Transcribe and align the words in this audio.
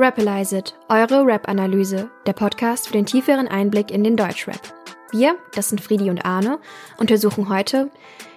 Rapalize 0.00 0.56
It, 0.56 0.76
eure 0.88 1.26
Rap-Analyse, 1.26 2.08
der 2.24 2.32
Podcast 2.32 2.86
für 2.86 2.92
den 2.92 3.04
tieferen 3.04 3.48
Einblick 3.48 3.90
in 3.90 4.04
den 4.04 4.16
Deutschrap. 4.16 4.60
Wir, 5.10 5.34
das 5.56 5.70
sind 5.70 5.80
Friedi 5.80 6.08
und 6.08 6.24
Arne, 6.24 6.60
untersuchen 6.98 7.48
heute 7.48 7.90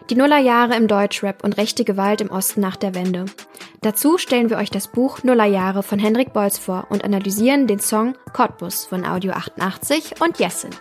die 0.10 0.16
Nullerjahre 0.16 0.76
im 0.76 0.88
Deutschrap 0.88 1.44
und 1.44 1.58
rechte 1.58 1.86
Gewalt 1.86 2.20
im 2.20 2.32
Osten 2.32 2.62
nach 2.62 2.78
der 2.78 2.96
Wende. 2.96 3.26
Dazu 3.82 4.18
stellen 4.18 4.50
wir 4.50 4.58
euch 4.58 4.71
das 4.71 4.88
Buch 4.88 5.21
Nullerjahre 5.21 5.84
von 5.84 6.00
Henrik 6.00 6.34
Bolz 6.34 6.57
vor 6.57 6.88
und 6.89 7.04
analysieren 7.04 7.68
den 7.68 7.80
Song 7.80 8.16
Cottbus 8.34 8.86
von 8.86 9.05
Audio 9.05 9.34
88 9.34 10.20
und 10.20 10.39
Jessin. 10.39 10.71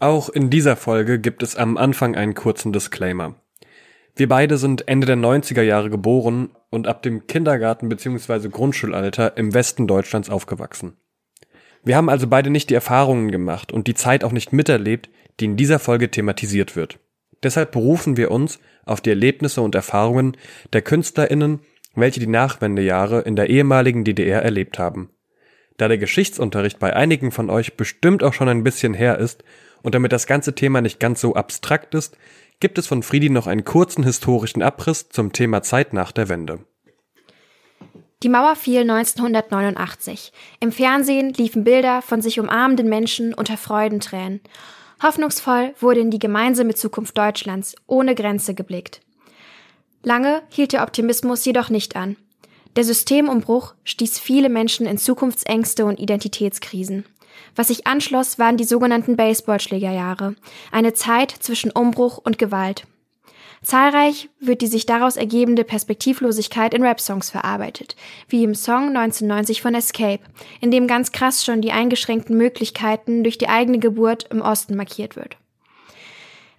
Auch 0.00 0.28
in 0.28 0.50
dieser 0.50 0.74
Folge 0.74 1.20
gibt 1.20 1.44
es 1.44 1.54
am 1.54 1.76
Anfang 1.76 2.16
einen 2.16 2.34
kurzen 2.34 2.72
Disclaimer. 2.72 3.36
Wir 4.16 4.28
beide 4.28 4.58
sind 4.58 4.86
Ende 4.86 5.08
der 5.08 5.16
90er 5.16 5.62
Jahre 5.62 5.90
geboren 5.90 6.50
und 6.70 6.86
ab 6.86 7.02
dem 7.02 7.26
Kindergarten 7.26 7.88
bzw. 7.88 8.48
Grundschulalter 8.48 9.36
im 9.36 9.52
Westen 9.54 9.88
Deutschlands 9.88 10.30
aufgewachsen. 10.30 10.96
Wir 11.82 11.96
haben 11.96 12.08
also 12.08 12.28
beide 12.28 12.48
nicht 12.48 12.70
die 12.70 12.74
Erfahrungen 12.74 13.32
gemacht 13.32 13.72
und 13.72 13.88
die 13.88 13.94
Zeit 13.94 14.22
auch 14.22 14.30
nicht 14.30 14.52
miterlebt, 14.52 15.10
die 15.40 15.46
in 15.46 15.56
dieser 15.56 15.80
Folge 15.80 16.10
thematisiert 16.12 16.76
wird. 16.76 17.00
Deshalb 17.42 17.72
berufen 17.72 18.16
wir 18.16 18.30
uns 18.30 18.60
auf 18.86 19.00
die 19.00 19.10
Erlebnisse 19.10 19.60
und 19.60 19.74
Erfahrungen 19.74 20.36
der 20.72 20.82
KünstlerInnen, 20.82 21.60
welche 21.96 22.20
die 22.20 22.28
Nachwendejahre 22.28 23.22
in 23.22 23.34
der 23.34 23.50
ehemaligen 23.50 24.04
DDR 24.04 24.42
erlebt 24.42 24.78
haben. 24.78 25.10
Da 25.76 25.88
der 25.88 25.98
Geschichtsunterricht 25.98 26.78
bei 26.78 26.94
einigen 26.94 27.32
von 27.32 27.50
euch 27.50 27.76
bestimmt 27.76 28.22
auch 28.22 28.32
schon 28.32 28.48
ein 28.48 28.62
bisschen 28.62 28.94
her 28.94 29.18
ist 29.18 29.42
und 29.82 29.94
damit 29.94 30.12
das 30.12 30.26
ganze 30.26 30.54
Thema 30.54 30.80
nicht 30.80 31.00
ganz 31.00 31.20
so 31.20 31.34
abstrakt 31.34 31.94
ist, 31.94 32.16
gibt 32.64 32.78
es 32.78 32.86
von 32.86 33.02
Friedi 33.02 33.28
noch 33.28 33.46
einen 33.46 33.66
kurzen 33.66 34.04
historischen 34.04 34.62
Abriss 34.62 35.10
zum 35.10 35.34
Thema 35.34 35.60
Zeit 35.60 35.92
nach 35.92 36.12
der 36.12 36.30
Wende. 36.30 36.60
Die 38.22 38.30
Mauer 38.30 38.56
fiel 38.56 38.90
1989. 38.90 40.32
Im 40.60 40.72
Fernsehen 40.72 41.34
liefen 41.34 41.62
Bilder 41.62 42.00
von 42.00 42.22
sich 42.22 42.40
umarmenden 42.40 42.88
Menschen 42.88 43.34
unter 43.34 43.58
Freudentränen. 43.58 44.40
Hoffnungsvoll 45.02 45.74
wurde 45.78 46.00
in 46.00 46.10
die 46.10 46.18
gemeinsame 46.18 46.74
Zukunft 46.74 47.18
Deutschlands 47.18 47.76
ohne 47.86 48.14
Grenze 48.14 48.54
geblickt. 48.54 49.02
Lange 50.02 50.40
hielt 50.48 50.72
der 50.72 50.84
Optimismus 50.84 51.44
jedoch 51.44 51.68
nicht 51.68 51.96
an. 51.96 52.16
Der 52.76 52.84
Systemumbruch 52.84 53.74
stieß 53.84 54.18
viele 54.18 54.48
Menschen 54.48 54.86
in 54.86 54.96
Zukunftsängste 54.96 55.84
und 55.84 56.00
Identitätskrisen. 56.00 57.04
Was 57.56 57.68
sich 57.68 57.86
anschloss, 57.86 58.38
waren 58.38 58.56
die 58.56 58.64
sogenannten 58.64 59.16
Baseballschlägerjahre, 59.16 60.34
eine 60.72 60.92
Zeit 60.92 61.30
zwischen 61.30 61.70
Umbruch 61.70 62.18
und 62.18 62.38
Gewalt. 62.38 62.86
Zahlreich 63.62 64.28
wird 64.40 64.60
die 64.60 64.66
sich 64.66 64.84
daraus 64.86 65.16
ergebende 65.16 65.64
Perspektivlosigkeit 65.64 66.74
in 66.74 66.82
Rap-Songs 66.82 67.30
verarbeitet, 67.30 67.96
wie 68.28 68.44
im 68.44 68.54
Song 68.54 68.88
1990 68.88 69.62
von 69.62 69.74
Escape, 69.74 70.22
in 70.60 70.70
dem 70.70 70.86
ganz 70.86 71.12
krass 71.12 71.44
schon 71.44 71.62
die 71.62 71.72
eingeschränkten 71.72 72.36
Möglichkeiten 72.36 73.24
durch 73.24 73.38
die 73.38 73.48
eigene 73.48 73.78
Geburt 73.78 74.26
im 74.30 74.42
Osten 74.42 74.76
markiert 74.76 75.16
wird. 75.16 75.38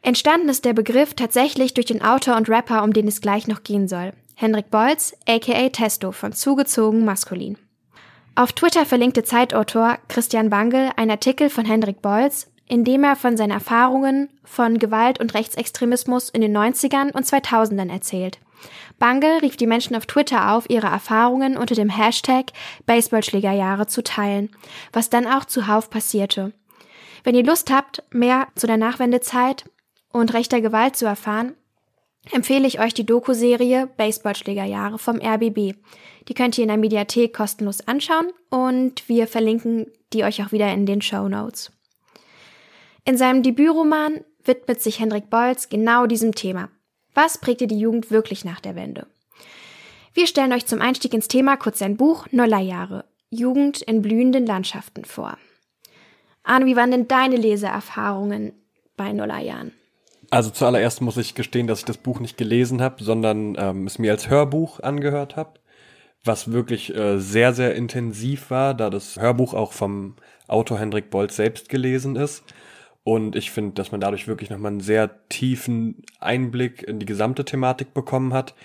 Entstanden 0.02 0.50
ist 0.50 0.66
der 0.66 0.74
Begriff 0.74 1.14
tatsächlich 1.14 1.74
durch 1.74 1.86
den 1.86 2.04
Autor 2.04 2.38
und 2.38 2.50
Rapper, 2.50 2.84
um 2.84 2.94
den 2.94 3.08
es 3.08 3.22
gleich 3.22 3.48
noch 3.48 3.64
gehen 3.64 3.88
soll, 3.88 4.14
Henrik 4.36 4.70
Bolz, 4.70 5.16
aka 5.28 5.70
Testo 5.70 6.12
von 6.12 6.34
Zugezogen 6.34 7.06
Maskulin. 7.06 7.58
Auf 8.38 8.52
Twitter 8.52 8.86
verlinkte 8.86 9.24
Zeitautor 9.24 9.98
Christian 10.10 10.50
Bangel 10.50 10.92
einen 10.98 11.12
Artikel 11.12 11.50
von 11.50 11.64
Hendrik 11.64 12.02
Bolz, 12.02 12.52
in 12.68 12.84
dem 12.84 13.06
er 13.06 13.16
von 13.16 13.38
seinen 13.38 13.52
Erfahrungen 13.52 14.30
von 14.44 14.78
Gewalt 14.78 15.22
und 15.22 15.34
Rechtsextremismus 15.34 16.32
in 16.32 16.42
den 16.42 16.56
90ern 16.56 17.14
und 17.14 17.26
2000ern 17.26 17.90
erzählt. 17.90 18.40
Bangel 19.00 19.38
rief 19.38 19.56
die 19.56 19.68
Menschen 19.68 19.96
auf 19.96 20.06
Twitter 20.06 20.52
auf, 20.52 20.70
ihre 20.70 20.88
Erfahrungen 20.88 21.56
unter 21.56 21.76
dem 21.76 21.88
Hashtag 21.88 22.52
Baseballschlägerjahre 22.86 23.88
zu 23.88 24.04
teilen, 24.04 24.50
was 24.92 25.10
dann 25.10 25.28
auch 25.28 25.46
zuhauf 25.46 25.90
passierte. 25.90 26.52
Wenn 27.24 27.36
ihr 27.36 27.46
Lust 27.46 27.72
habt, 27.72 28.04
mehr 28.12 28.50
zu 28.56 28.68
der 28.68 28.78
Nachwendezeit 28.78 29.64
und 30.12 30.34
rechter 30.34 30.60
Gewalt 30.60 30.98
zu 30.98 31.06
erfahren, 31.06 31.54
empfehle 32.32 32.68
ich 32.68 32.80
euch 32.80 32.94
die 32.94 33.06
Doku-Serie 33.06 33.88
Baseballschlägerjahre 33.98 34.98
vom 34.98 35.20
RBB. 35.20 35.76
Die 36.28 36.34
könnt 36.34 36.58
ihr 36.58 36.64
in 36.64 36.70
der 36.70 36.78
Mediathek 36.78 37.34
kostenlos 37.34 37.88
anschauen 37.88 38.32
und 38.50 39.08
wir 39.08 39.28
verlinken 39.28 39.88
die 40.14 40.24
euch 40.24 40.44
auch 40.44 40.52
wieder 40.52 40.72
in 40.72 40.86
den 40.86 41.02
Show 41.02 41.28
Notes. 41.28 41.72
In 43.04 43.18
seinem 43.18 43.44
Debütroman 43.44 44.22
widmet 44.44 44.82
sich 44.82 45.00
Hendrik 45.00 45.30
Bolz 45.30 45.70
genau 45.70 46.08
diesem 46.08 46.34
Thema. 46.34 46.70
Was 47.14 47.38
prägte 47.38 47.68
die 47.68 47.80
Jugend 47.80 48.12
wirklich 48.12 48.46
nach 48.46 48.60
der 48.60 48.76
Wende? 48.76 49.08
Wir 50.14 50.28
stellen 50.28 50.54
euch 50.54 50.66
zum 50.66 50.82
Einstieg 50.82 51.14
ins 51.14 51.28
Thema 51.28 51.58
kurz 51.58 51.80
sein 51.80 51.98
Buch 51.98 52.28
Nullerjahre. 52.32 53.06
Jugend 53.30 53.82
in 53.82 54.02
blühenden 54.02 54.46
Landschaften 54.46 55.04
vor. 55.04 55.38
Arne, 56.44 56.66
wie 56.66 56.76
waren 56.76 56.92
denn 56.92 57.08
deine 57.08 57.36
Leseerfahrungen 57.36 58.54
bei 58.96 59.12
Nullerjahren? 59.12 59.74
Also 60.30 60.50
zuallererst 60.50 61.02
muss 61.02 61.18
ich 61.18 61.36
gestehen, 61.36 61.68
dass 61.68 61.80
ich 61.80 61.86
das 61.86 61.98
Buch 61.98 62.20
nicht 62.20 62.38
gelesen 62.38 62.82
habe, 62.82 63.04
sondern 63.04 63.56
ähm, 63.58 63.88
es 63.88 64.00
mir 64.00 64.12
als 64.12 64.30
Hörbuch 64.30 64.80
angehört 64.80 65.36
habe 65.36 65.60
was 66.26 66.52
wirklich 66.52 66.94
äh, 66.96 67.20
sehr, 67.20 67.54
sehr 67.54 67.76
intensiv 67.76 68.50
war, 68.50 68.74
da 68.74 68.90
das 68.90 69.18
Hörbuch 69.18 69.54
auch 69.54 69.74
vom 69.74 70.16
Autor 70.48 70.80
Hendrik 70.80 71.10
Bolz 71.10 71.36
selbst 71.36 71.70
gelesen 71.70 72.16
ist. 72.16 72.44
Und 73.04 73.36
ich 73.36 73.52
finde, 73.52 73.74
dass 73.74 73.92
man 73.92 74.02
dadurch 74.02 74.28
wirklich 74.28 74.50
nochmal 74.50 74.72
einen 74.72 74.80
sehr 74.80 75.28
tiefen 75.30 76.04
Einblick 76.20 76.82
in 76.84 77.00
die 77.00 77.06
gesamte 77.06 77.46
Thematik 77.46 77.94
bekommen 77.94 78.34
hat, 78.34 78.56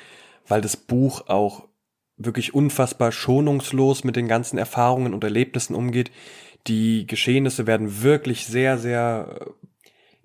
weil 0.49 0.63
das 0.63 0.77
Buch 0.77 1.29
auch 1.29 1.69
wirklich 2.17 2.55
unfassbar 2.55 3.13
schonungslos 3.13 4.05
mit 4.05 4.17
den 4.17 4.29
ganzen 4.29 4.57
Erfahrungen 4.59 5.13
und 5.13 5.25
Erlebnissen 5.25 5.75
umgeht. 5.75 6.11
Die 6.67 7.07
Geschehnisse 7.07 7.67
werden 7.67 8.03
wirklich 8.03 8.47
sehr, 8.47 8.79
sehr 8.79 9.53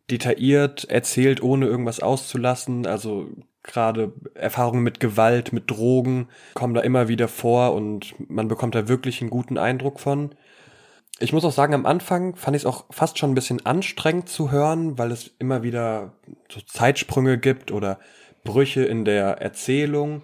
detailliert 0.09 0.85
erzählt, 0.85 1.41
ohne 1.41 1.65
irgendwas 1.65 1.99
auszulassen. 1.99 2.85
Also 2.85 3.27
gerade 3.63 4.13
Erfahrungen 4.35 4.83
mit 4.83 4.99
Gewalt, 4.99 5.53
mit 5.53 5.69
Drogen 5.69 6.29
kommen 6.53 6.73
da 6.73 6.81
immer 6.81 7.07
wieder 7.07 7.27
vor 7.27 7.73
und 7.73 8.13
man 8.29 8.47
bekommt 8.47 8.75
da 8.75 8.87
wirklich 8.87 9.21
einen 9.21 9.29
guten 9.29 9.57
Eindruck 9.57 9.99
von. 9.99 10.35
Ich 11.19 11.31
muss 11.31 11.45
auch 11.45 11.51
sagen, 11.51 11.73
am 11.73 11.85
Anfang 11.85 12.35
fand 12.35 12.57
ich 12.57 12.63
es 12.63 12.65
auch 12.65 12.85
fast 12.91 13.17
schon 13.17 13.31
ein 13.31 13.35
bisschen 13.35 13.65
anstrengend 13.65 14.27
zu 14.27 14.51
hören, 14.51 14.97
weil 14.97 15.11
es 15.11 15.31
immer 15.39 15.63
wieder 15.63 16.13
so 16.51 16.59
Zeitsprünge 16.61 17.37
gibt 17.37 17.71
oder 17.71 17.99
Brüche 18.43 18.83
in 18.83 19.05
der 19.05 19.41
Erzählung. 19.41 20.23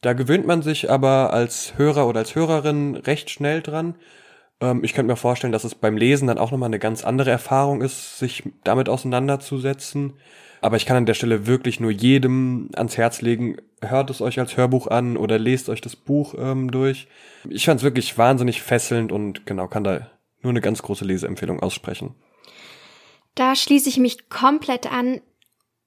Da 0.00 0.12
gewöhnt 0.12 0.46
man 0.46 0.62
sich 0.62 0.90
aber 0.90 1.32
als 1.32 1.76
Hörer 1.76 2.06
oder 2.06 2.20
als 2.20 2.36
Hörerin 2.36 2.94
recht 2.94 3.30
schnell 3.30 3.62
dran. 3.62 3.96
Ähm, 4.60 4.84
ich 4.84 4.94
könnte 4.94 5.10
mir 5.10 5.16
vorstellen, 5.16 5.52
dass 5.52 5.64
es 5.64 5.74
beim 5.74 5.96
Lesen 5.96 6.28
dann 6.28 6.38
auch 6.38 6.50
nochmal 6.50 6.68
eine 6.68 6.78
ganz 6.78 7.04
andere 7.04 7.30
Erfahrung 7.30 7.82
ist, 7.82 8.18
sich 8.18 8.44
damit 8.64 8.88
auseinanderzusetzen. 8.88 10.14
Aber 10.60 10.76
ich 10.76 10.86
kann 10.86 10.96
an 10.96 11.06
der 11.06 11.14
Stelle 11.14 11.46
wirklich 11.46 11.78
nur 11.78 11.90
jedem 11.90 12.70
ans 12.74 12.96
Herz 12.96 13.20
legen, 13.20 13.58
hört 13.80 14.10
es 14.10 14.20
euch 14.20 14.40
als 14.40 14.56
Hörbuch 14.56 14.88
an 14.88 15.16
oder 15.16 15.38
lest 15.38 15.68
euch 15.68 15.80
das 15.80 15.94
Buch 15.94 16.34
ähm, 16.36 16.70
durch. 16.70 17.06
Ich 17.48 17.64
fand 17.64 17.78
es 17.78 17.84
wirklich 17.84 18.18
wahnsinnig 18.18 18.60
fesselnd 18.62 19.12
und 19.12 19.46
genau, 19.46 19.68
kann 19.68 19.84
da 19.84 20.10
nur 20.42 20.50
eine 20.50 20.60
ganz 20.60 20.82
große 20.82 21.04
Leseempfehlung 21.04 21.60
aussprechen. 21.60 22.14
Da 23.34 23.54
schließe 23.54 23.88
ich 23.88 23.98
mich 23.98 24.28
komplett 24.28 24.90
an. 24.90 25.20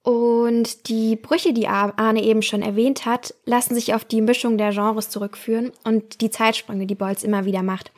Und 0.04 0.88
die 0.88 1.16
Brüche, 1.16 1.54
die 1.54 1.68
Arne 1.68 2.24
eben 2.24 2.42
schon 2.42 2.64
erwähnt 2.64 3.06
hat, 3.06 3.36
lassen 3.46 3.76
sich 3.76 3.94
auf 3.94 4.04
die 4.04 4.22
Mischung 4.22 4.58
der 4.58 4.72
Genres 4.72 5.10
zurückführen 5.10 5.72
und 5.84 6.22
die 6.22 6.32
Zeitsprünge, 6.32 6.88
die 6.88 6.96
Bolz 6.96 7.24
immer 7.24 7.46
wieder 7.46 7.62
macht. 7.62 7.92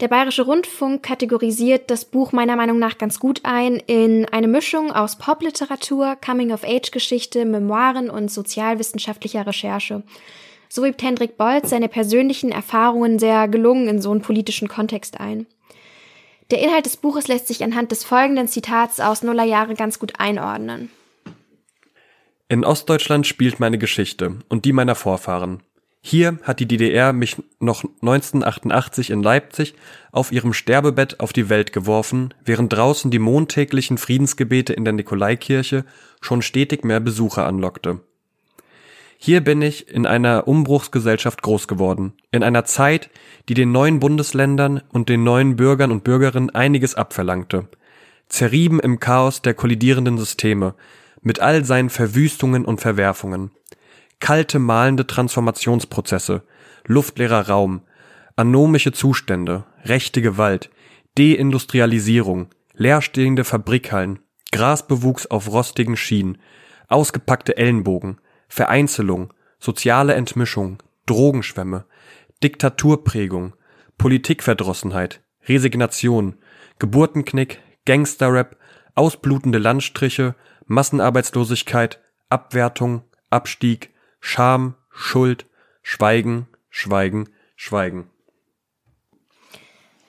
Der 0.00 0.08
Bayerische 0.08 0.42
Rundfunk 0.42 1.04
kategorisiert 1.04 1.88
das 1.88 2.04
Buch 2.04 2.32
meiner 2.32 2.56
Meinung 2.56 2.80
nach 2.80 2.98
ganz 2.98 3.20
gut 3.20 3.40
ein 3.44 3.76
in 3.76 4.26
eine 4.26 4.48
Mischung 4.48 4.90
aus 4.90 5.16
Popliteratur, 5.16 6.16
Coming-of-Age-Geschichte, 6.16 7.44
Memoiren 7.44 8.10
und 8.10 8.30
sozialwissenschaftlicher 8.30 9.46
Recherche. 9.46 10.02
So 10.68 10.84
übt 10.84 11.06
Hendrik 11.06 11.36
Bolz 11.36 11.70
seine 11.70 11.88
persönlichen 11.88 12.50
Erfahrungen 12.50 13.20
sehr 13.20 13.46
gelungen 13.46 13.86
in 13.86 14.02
so 14.02 14.10
einen 14.10 14.22
politischen 14.22 14.66
Kontext 14.66 15.20
ein. 15.20 15.46
Der 16.50 16.60
Inhalt 16.60 16.86
des 16.86 16.96
Buches 16.96 17.28
lässt 17.28 17.46
sich 17.46 17.62
anhand 17.62 17.92
des 17.92 18.02
folgenden 18.02 18.48
Zitats 18.48 18.98
aus 18.98 19.22
Nullerjahre 19.22 19.74
ganz 19.74 20.00
gut 20.00 20.14
einordnen. 20.18 20.90
In 22.48 22.64
Ostdeutschland 22.64 23.28
spielt 23.28 23.60
meine 23.60 23.78
Geschichte 23.78 24.40
und 24.48 24.64
die 24.64 24.72
meiner 24.72 24.96
Vorfahren. 24.96 25.62
Hier 26.06 26.38
hat 26.42 26.60
die 26.60 26.68
DDR 26.68 27.14
mich 27.14 27.42
noch 27.60 27.82
1988 27.82 29.08
in 29.08 29.22
Leipzig 29.22 29.74
auf 30.12 30.32
ihrem 30.32 30.52
Sterbebett 30.52 31.18
auf 31.18 31.32
die 31.32 31.48
Welt 31.48 31.72
geworfen, 31.72 32.34
während 32.44 32.74
draußen 32.74 33.10
die 33.10 33.18
montäglichen 33.18 33.96
Friedensgebete 33.96 34.74
in 34.74 34.84
der 34.84 34.92
Nikolaikirche 34.92 35.86
schon 36.20 36.42
stetig 36.42 36.84
mehr 36.84 37.00
Besucher 37.00 37.46
anlockte. 37.46 38.00
Hier 39.16 39.40
bin 39.40 39.62
ich 39.62 39.88
in 39.88 40.04
einer 40.04 40.46
Umbruchsgesellschaft 40.46 41.40
groß 41.40 41.68
geworden, 41.68 42.12
in 42.30 42.42
einer 42.42 42.66
Zeit, 42.66 43.08
die 43.48 43.54
den 43.54 43.72
neuen 43.72 43.98
Bundesländern 43.98 44.82
und 44.92 45.08
den 45.08 45.24
neuen 45.24 45.56
Bürgern 45.56 45.90
und 45.90 46.04
Bürgerinnen 46.04 46.50
einiges 46.50 46.96
abverlangte. 46.96 47.66
Zerrieben 48.28 48.78
im 48.78 49.00
Chaos 49.00 49.40
der 49.40 49.54
kollidierenden 49.54 50.18
Systeme, 50.18 50.74
mit 51.22 51.40
all 51.40 51.64
seinen 51.64 51.88
Verwüstungen 51.88 52.66
und 52.66 52.82
Verwerfungen. 52.82 53.52
Kalte, 54.24 54.58
malende 54.58 55.06
Transformationsprozesse, 55.06 56.44
luftleerer 56.86 57.46
Raum, 57.50 57.82
anomische 58.36 58.90
Zustände, 58.90 59.66
rechte 59.82 60.22
Gewalt, 60.22 60.70
Deindustrialisierung, 61.18 62.48
leerstehende 62.72 63.44
Fabrikhallen, 63.44 64.20
Grasbewuchs 64.50 65.26
auf 65.26 65.52
rostigen 65.52 65.98
Schienen, 65.98 66.38
ausgepackte 66.88 67.58
Ellenbogen, 67.58 68.18
Vereinzelung, 68.48 69.34
soziale 69.58 70.14
Entmischung, 70.14 70.82
Drogenschwämme, 71.04 71.84
Diktaturprägung, 72.42 73.52
Politikverdrossenheit, 73.98 75.20
Resignation, 75.46 76.38
Geburtenknick, 76.78 77.60
Gangsterrap, 77.84 78.56
ausblutende 78.94 79.58
Landstriche, 79.58 80.34
Massenarbeitslosigkeit, 80.64 82.00
Abwertung, 82.30 83.02
Abstieg, 83.28 83.90
Scham, 84.26 84.74
Schuld, 84.90 85.44
Schweigen, 85.82 86.48
Schweigen, 86.70 87.28
Schweigen. 87.56 88.08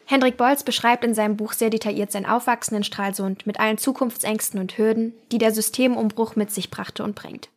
Hendrik 0.05 0.37
Bolz 0.37 0.63
beschreibt 0.63 1.03
in 1.03 1.13
seinem 1.13 1.35
Buch 1.35 1.51
sehr 1.51 1.69
detailliert 1.69 2.13
sein 2.13 2.25
Aufwachsen 2.25 2.77
in 2.77 2.85
Stralsund 2.85 3.45
mit 3.45 3.59
allen 3.59 3.77
Zukunftsängsten 3.77 4.61
und 4.61 4.77
Hürden, 4.77 5.13
die 5.33 5.37
der 5.37 5.51
Systemumbruch 5.51 6.37
mit 6.37 6.49
sich 6.49 6.71
brachte 6.71 7.03
und 7.03 7.13
bringt. 7.13 7.49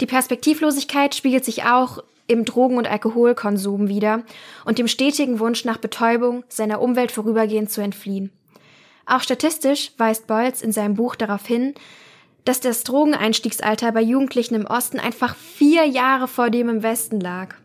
Die 0.00 0.06
Perspektivlosigkeit 0.06 1.14
spiegelt 1.14 1.44
sich 1.44 1.62
auch 1.62 2.02
im 2.26 2.44
Drogen- 2.44 2.78
und 2.78 2.88
Alkoholkonsum 2.88 3.86
wider 3.86 4.24
und 4.64 4.78
dem 4.78 4.88
stetigen 4.88 5.38
Wunsch 5.38 5.64
nach 5.64 5.78
Betäubung 5.78 6.42
seiner 6.48 6.82
Umwelt 6.82 7.12
vorübergehend 7.12 7.70
zu 7.70 7.80
entfliehen. 7.80 8.32
Auch 9.06 9.20
statistisch 9.20 9.92
weist 9.98 10.26
Bolz 10.26 10.62
in 10.62 10.72
seinem 10.72 10.96
Buch 10.96 11.14
darauf 11.14 11.46
hin, 11.46 11.74
dass 12.46 12.60
das 12.60 12.84
Drogeneinstiegsalter 12.84 13.92
bei 13.92 14.00
Jugendlichen 14.00 14.54
im 14.54 14.66
Osten 14.66 14.98
einfach 14.98 15.34
vier 15.34 15.84
Jahre 15.84 16.28
vor 16.28 16.48
dem 16.48 16.68
im 16.68 16.82
Westen 16.82 17.20
lag. 17.20 17.56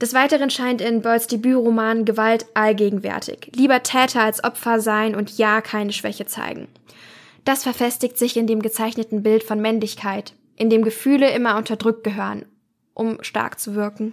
Des 0.00 0.14
Weiteren 0.14 0.50
scheint 0.50 0.80
in 0.80 1.00
Bolls 1.00 1.26
Debütroman 1.26 2.04
Gewalt 2.04 2.46
allgegenwärtig. 2.54 3.50
Lieber 3.54 3.82
Täter 3.82 4.20
als 4.20 4.44
Opfer 4.44 4.80
sein 4.80 5.16
und 5.16 5.38
ja 5.38 5.60
keine 5.62 5.92
Schwäche 5.92 6.26
zeigen. 6.26 6.68
Das 7.44 7.62
verfestigt 7.62 8.18
sich 8.18 8.36
in 8.36 8.46
dem 8.46 8.60
gezeichneten 8.60 9.22
Bild 9.22 9.42
von 9.42 9.60
Männlichkeit, 9.60 10.34
in 10.56 10.68
dem 10.68 10.82
Gefühle 10.82 11.30
immer 11.30 11.56
unterdrückt 11.56 12.04
gehören, 12.04 12.44
um 12.92 13.22
stark 13.22 13.58
zu 13.58 13.74
wirken. 13.74 14.12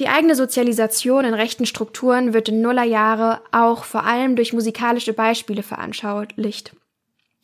Die 0.00 0.08
eigene 0.08 0.34
Sozialisation 0.34 1.24
in 1.24 1.34
rechten 1.34 1.66
Strukturen 1.66 2.34
wird 2.34 2.48
in 2.48 2.62
Nullerjahre 2.62 3.42
auch 3.52 3.84
vor 3.84 4.04
allem 4.04 4.34
durch 4.34 4.52
musikalische 4.52 5.12
Beispiele 5.12 5.62
veranschaulicht. 5.62 6.74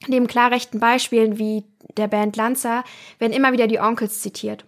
Neben 0.06 0.27
klarrechten 0.27 0.81
Beispielen 0.81 1.39
wie 1.39 1.65
der 1.97 2.09
Band 2.09 2.37
Lanza 2.37 2.85
werden 3.19 3.33
immer 3.33 3.53
wieder 3.53 3.67
die 3.67 3.81
Onkels 3.81 4.21
zitiert. 4.21 4.65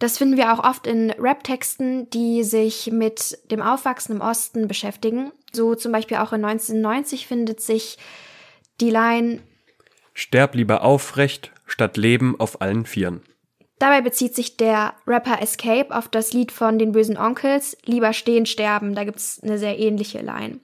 Das 0.00 0.18
finden 0.18 0.38
wir 0.38 0.52
auch 0.52 0.64
oft 0.64 0.86
in 0.86 1.10
Rap-Texten, 1.10 2.08
die 2.10 2.42
sich 2.42 2.90
mit 2.90 3.38
dem 3.50 3.60
Aufwachsen 3.60 4.16
im 4.16 4.22
Osten 4.22 4.66
beschäftigen. 4.66 5.30
So 5.52 5.74
zum 5.74 5.92
Beispiel 5.92 6.16
auch 6.16 6.32
in 6.32 6.44
1990 6.44 7.26
findet 7.26 7.60
sich 7.60 7.98
die 8.80 8.90
Line 8.90 9.40
Sterb 10.14 10.54
lieber 10.54 10.82
aufrecht, 10.82 11.52
statt 11.66 11.96
leben 11.96 12.38
auf 12.38 12.60
allen 12.60 12.86
Vieren. 12.86 13.22
Dabei 13.78 14.02
bezieht 14.02 14.34
sich 14.34 14.56
der 14.56 14.94
Rapper 15.06 15.40
Escape 15.40 15.96
auf 15.96 16.08
das 16.08 16.32
Lied 16.32 16.52
von 16.52 16.78
den 16.78 16.92
bösen 16.92 17.16
Onkels 17.16 17.78
Lieber 17.84 18.12
stehen, 18.12 18.44
sterben. 18.44 18.94
Da 18.94 19.04
gibt's 19.04 19.40
eine 19.42 19.58
sehr 19.58 19.78
ähnliche 19.78 20.20
Line. 20.20 20.60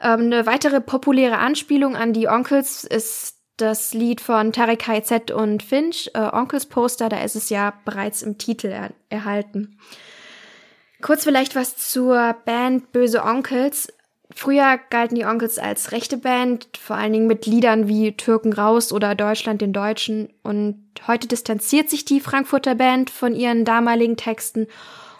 Ähm, 0.00 0.20
eine 0.20 0.46
weitere 0.46 0.80
populäre 0.80 1.38
Anspielung 1.38 1.96
an 1.96 2.12
die 2.12 2.28
Onkels 2.28 2.84
ist 2.84 3.36
das 3.56 3.94
Lied 3.94 4.20
von 4.20 4.52
Tarek 4.52 4.80
KZ 4.80 5.30
und 5.30 5.62
Finch, 5.62 6.10
äh, 6.14 6.18
Onkels 6.18 6.66
Poster, 6.66 7.08
da 7.08 7.22
ist 7.22 7.36
es 7.36 7.50
ja 7.50 7.72
bereits 7.84 8.22
im 8.22 8.36
Titel 8.36 8.68
er 8.68 8.90
erhalten. 9.10 9.78
Kurz 11.00 11.24
vielleicht 11.24 11.54
was 11.54 11.76
zur 11.76 12.34
Band 12.44 12.90
Böse 12.92 13.22
Onkels. 13.22 13.92
Früher 14.34 14.80
galten 14.90 15.14
die 15.14 15.26
Onkels 15.26 15.58
als 15.58 15.92
rechte 15.92 16.16
Band, 16.16 16.68
vor 16.80 16.96
allen 16.96 17.12
Dingen 17.12 17.26
mit 17.26 17.46
Liedern 17.46 17.86
wie 17.86 18.16
Türken 18.16 18.52
raus 18.52 18.92
oder 18.92 19.14
Deutschland 19.14 19.60
den 19.60 19.72
Deutschen. 19.72 20.32
Und 20.42 20.82
heute 21.06 21.28
distanziert 21.28 21.90
sich 21.90 22.04
die 22.04 22.20
Frankfurter 22.20 22.74
Band 22.74 23.10
von 23.10 23.34
ihren 23.34 23.64
damaligen 23.64 24.16
Texten 24.16 24.66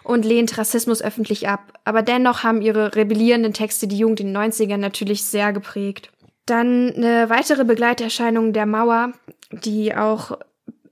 und 0.04 0.24
lehnt 0.24 0.56
Rassismus 0.56 1.02
öffentlich 1.02 1.48
ab. 1.48 1.72
Aber 1.84 2.02
dennoch 2.02 2.44
haben 2.44 2.62
ihre 2.62 2.94
rebellierenden 2.94 3.52
Texte 3.52 3.88
die 3.88 3.98
Jugend 3.98 4.20
in 4.20 4.28
den 4.28 4.36
90ern 4.36 4.76
natürlich 4.76 5.24
sehr 5.24 5.52
geprägt. 5.52 6.10
Dann 6.46 6.92
eine 6.94 7.30
weitere 7.30 7.64
Begleiterscheinung 7.64 8.52
der 8.52 8.66
Mauer, 8.66 9.12
die 9.50 9.96
auch 9.96 10.38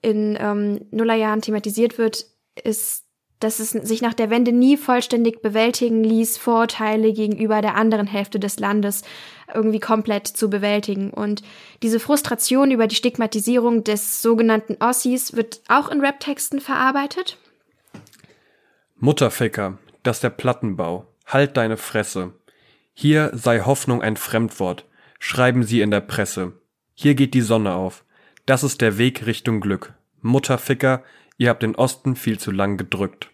in 0.00 0.37
ähm, 0.41 0.87
Nullerjahren 0.91 1.43
thematisiert 1.43 1.99
wird, 1.99 2.26
ist, 2.62 3.05
dass 3.38 3.59
es 3.59 3.70
sich 3.70 4.03
nach 4.03 4.14
der 4.14 4.31
Wende 4.31 4.53
nie 4.53 4.76
vollständig 4.76 5.43
bewältigen 5.43 6.05
ließ, 6.05 6.38
Vorurteile 6.38 7.12
gegenüber 7.12 7.61
der 7.61 7.76
anderen 7.76 8.06
Hälfte 8.06 8.38
des 8.38 8.58
Landes 8.58 9.03
irgendwie 9.53 9.81
komplett 9.81 10.26
zu 10.29 10.49
bewältigen. 10.49 11.11
Und 11.11 11.43
diese 11.82 12.00
Frustration 12.00 12.70
über 12.70 12.87
die 12.87 12.94
Stigmatisierung 12.94 13.85
des 13.85 14.23
sogenannten 14.23 14.76
Ossis 14.81 15.35
wird 15.35 15.61
auch 15.69 15.91
in 15.91 16.05
Raptexten 16.05 16.61
verarbeitet. 16.61 17.37
Mutterficker, 19.05 19.79
das 20.05 20.21
der 20.21 20.31
Plattenbau. 20.31 21.09
Halt 21.27 21.57
deine 21.57 21.77
Fresse. 21.77 22.35
Hier 22.95 23.33
sei 23.35 23.59
Hoffnung 23.59 24.01
ein 24.01 24.17
Fremdwort 24.17 24.87
schreiben 25.19 25.65
sie 25.65 25.81
in 25.81 25.91
der 25.91 26.03
Presse. 26.03 26.53
Hier 26.95 27.17
geht 27.17 27.35
die 27.35 27.41
Sonne 27.41 27.75
auf. 27.75 28.05
Das 28.47 28.63
ist 28.63 28.81
der 28.81 28.99
Weg 28.99 29.27
Richtung 29.27 29.61
Glück. 29.61 29.95
Mutterficker, 30.21 31.03
ihr 31.37 31.49
habt 31.49 31.65
den 31.65 31.75
Osten 31.75 32.15
viel 32.15 32.39
zu 32.39 32.53
lang 32.53 32.77
gedrückt. 32.77 33.31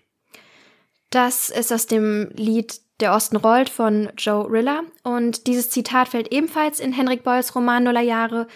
Das 1.11 1.51
ist 1.51 1.71
aus 1.71 1.87
dem 1.87 2.31
Lied 2.33 2.81
Der 3.01 3.13
Osten 3.13 3.37
rollt 3.37 3.69
von 3.69 4.09
Joe 4.17 4.51
Rilla 4.51 4.85
und 5.03 5.47
dieses 5.47 5.69
Zitat 5.69 6.09
fällt 6.09 6.33
ebenfalls 6.33 6.81
in 6.81 6.95
Henrik 6.95 7.25
Boyles 7.25 7.55
Roman 7.55 7.85
Nullerjahre, 7.85 8.47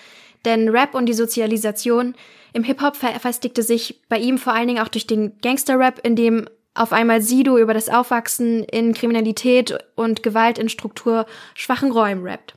denn 0.47 0.70
Rap 0.70 0.94
und 0.94 1.05
die 1.05 1.12
Sozialisation 1.12 2.14
im 2.55 2.64
Hip-Hop 2.64 2.97
verfestigte 2.97 3.62
sich 3.62 4.00
bei 4.09 4.19
ihm 4.19 4.38
vor 4.38 4.55
allen 4.55 4.69
Dingen 4.69 4.82
auch 4.82 4.88
durch 4.88 5.06
den 5.06 5.38
Gangster-Rap, 5.43 6.00
in 6.05 6.17
dem 6.17 6.49
auf 6.74 6.92
einmal 6.92 7.20
Sido 7.20 7.58
über 7.58 7.74
das 7.74 7.88
Aufwachsen 7.88 8.64
in 8.64 8.94
Kriminalität 8.94 9.78
und 9.94 10.22
Gewalt 10.22 10.58
in 10.58 10.69
strukturschwachen 10.69 11.92
Räumen 11.92 12.24
rappt. 12.26 12.54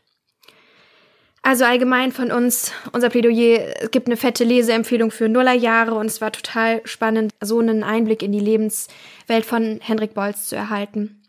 Also 1.42 1.64
allgemein 1.64 2.12
von 2.12 2.32
uns, 2.32 2.72
unser 2.92 3.10
Plädoyer, 3.10 3.76
es 3.80 3.92
gibt 3.92 4.08
eine 4.08 4.18
fette 4.18 4.44
Leseempfehlung 4.44 5.12
für 5.12 5.30
Nullerjahre 5.30 5.94
und 5.94 6.08
es 6.08 6.20
war 6.20 6.32
total 6.32 6.82
spannend, 6.86 7.34
so 7.40 7.60
einen 7.60 7.84
Einblick 7.84 8.24
in 8.24 8.32
die 8.32 8.40
Lebenswelt 8.40 9.46
von 9.46 9.80
Henrik 9.80 10.16
Bolz 10.16 10.48
zu 10.48 10.56
erhalten. 10.56 11.22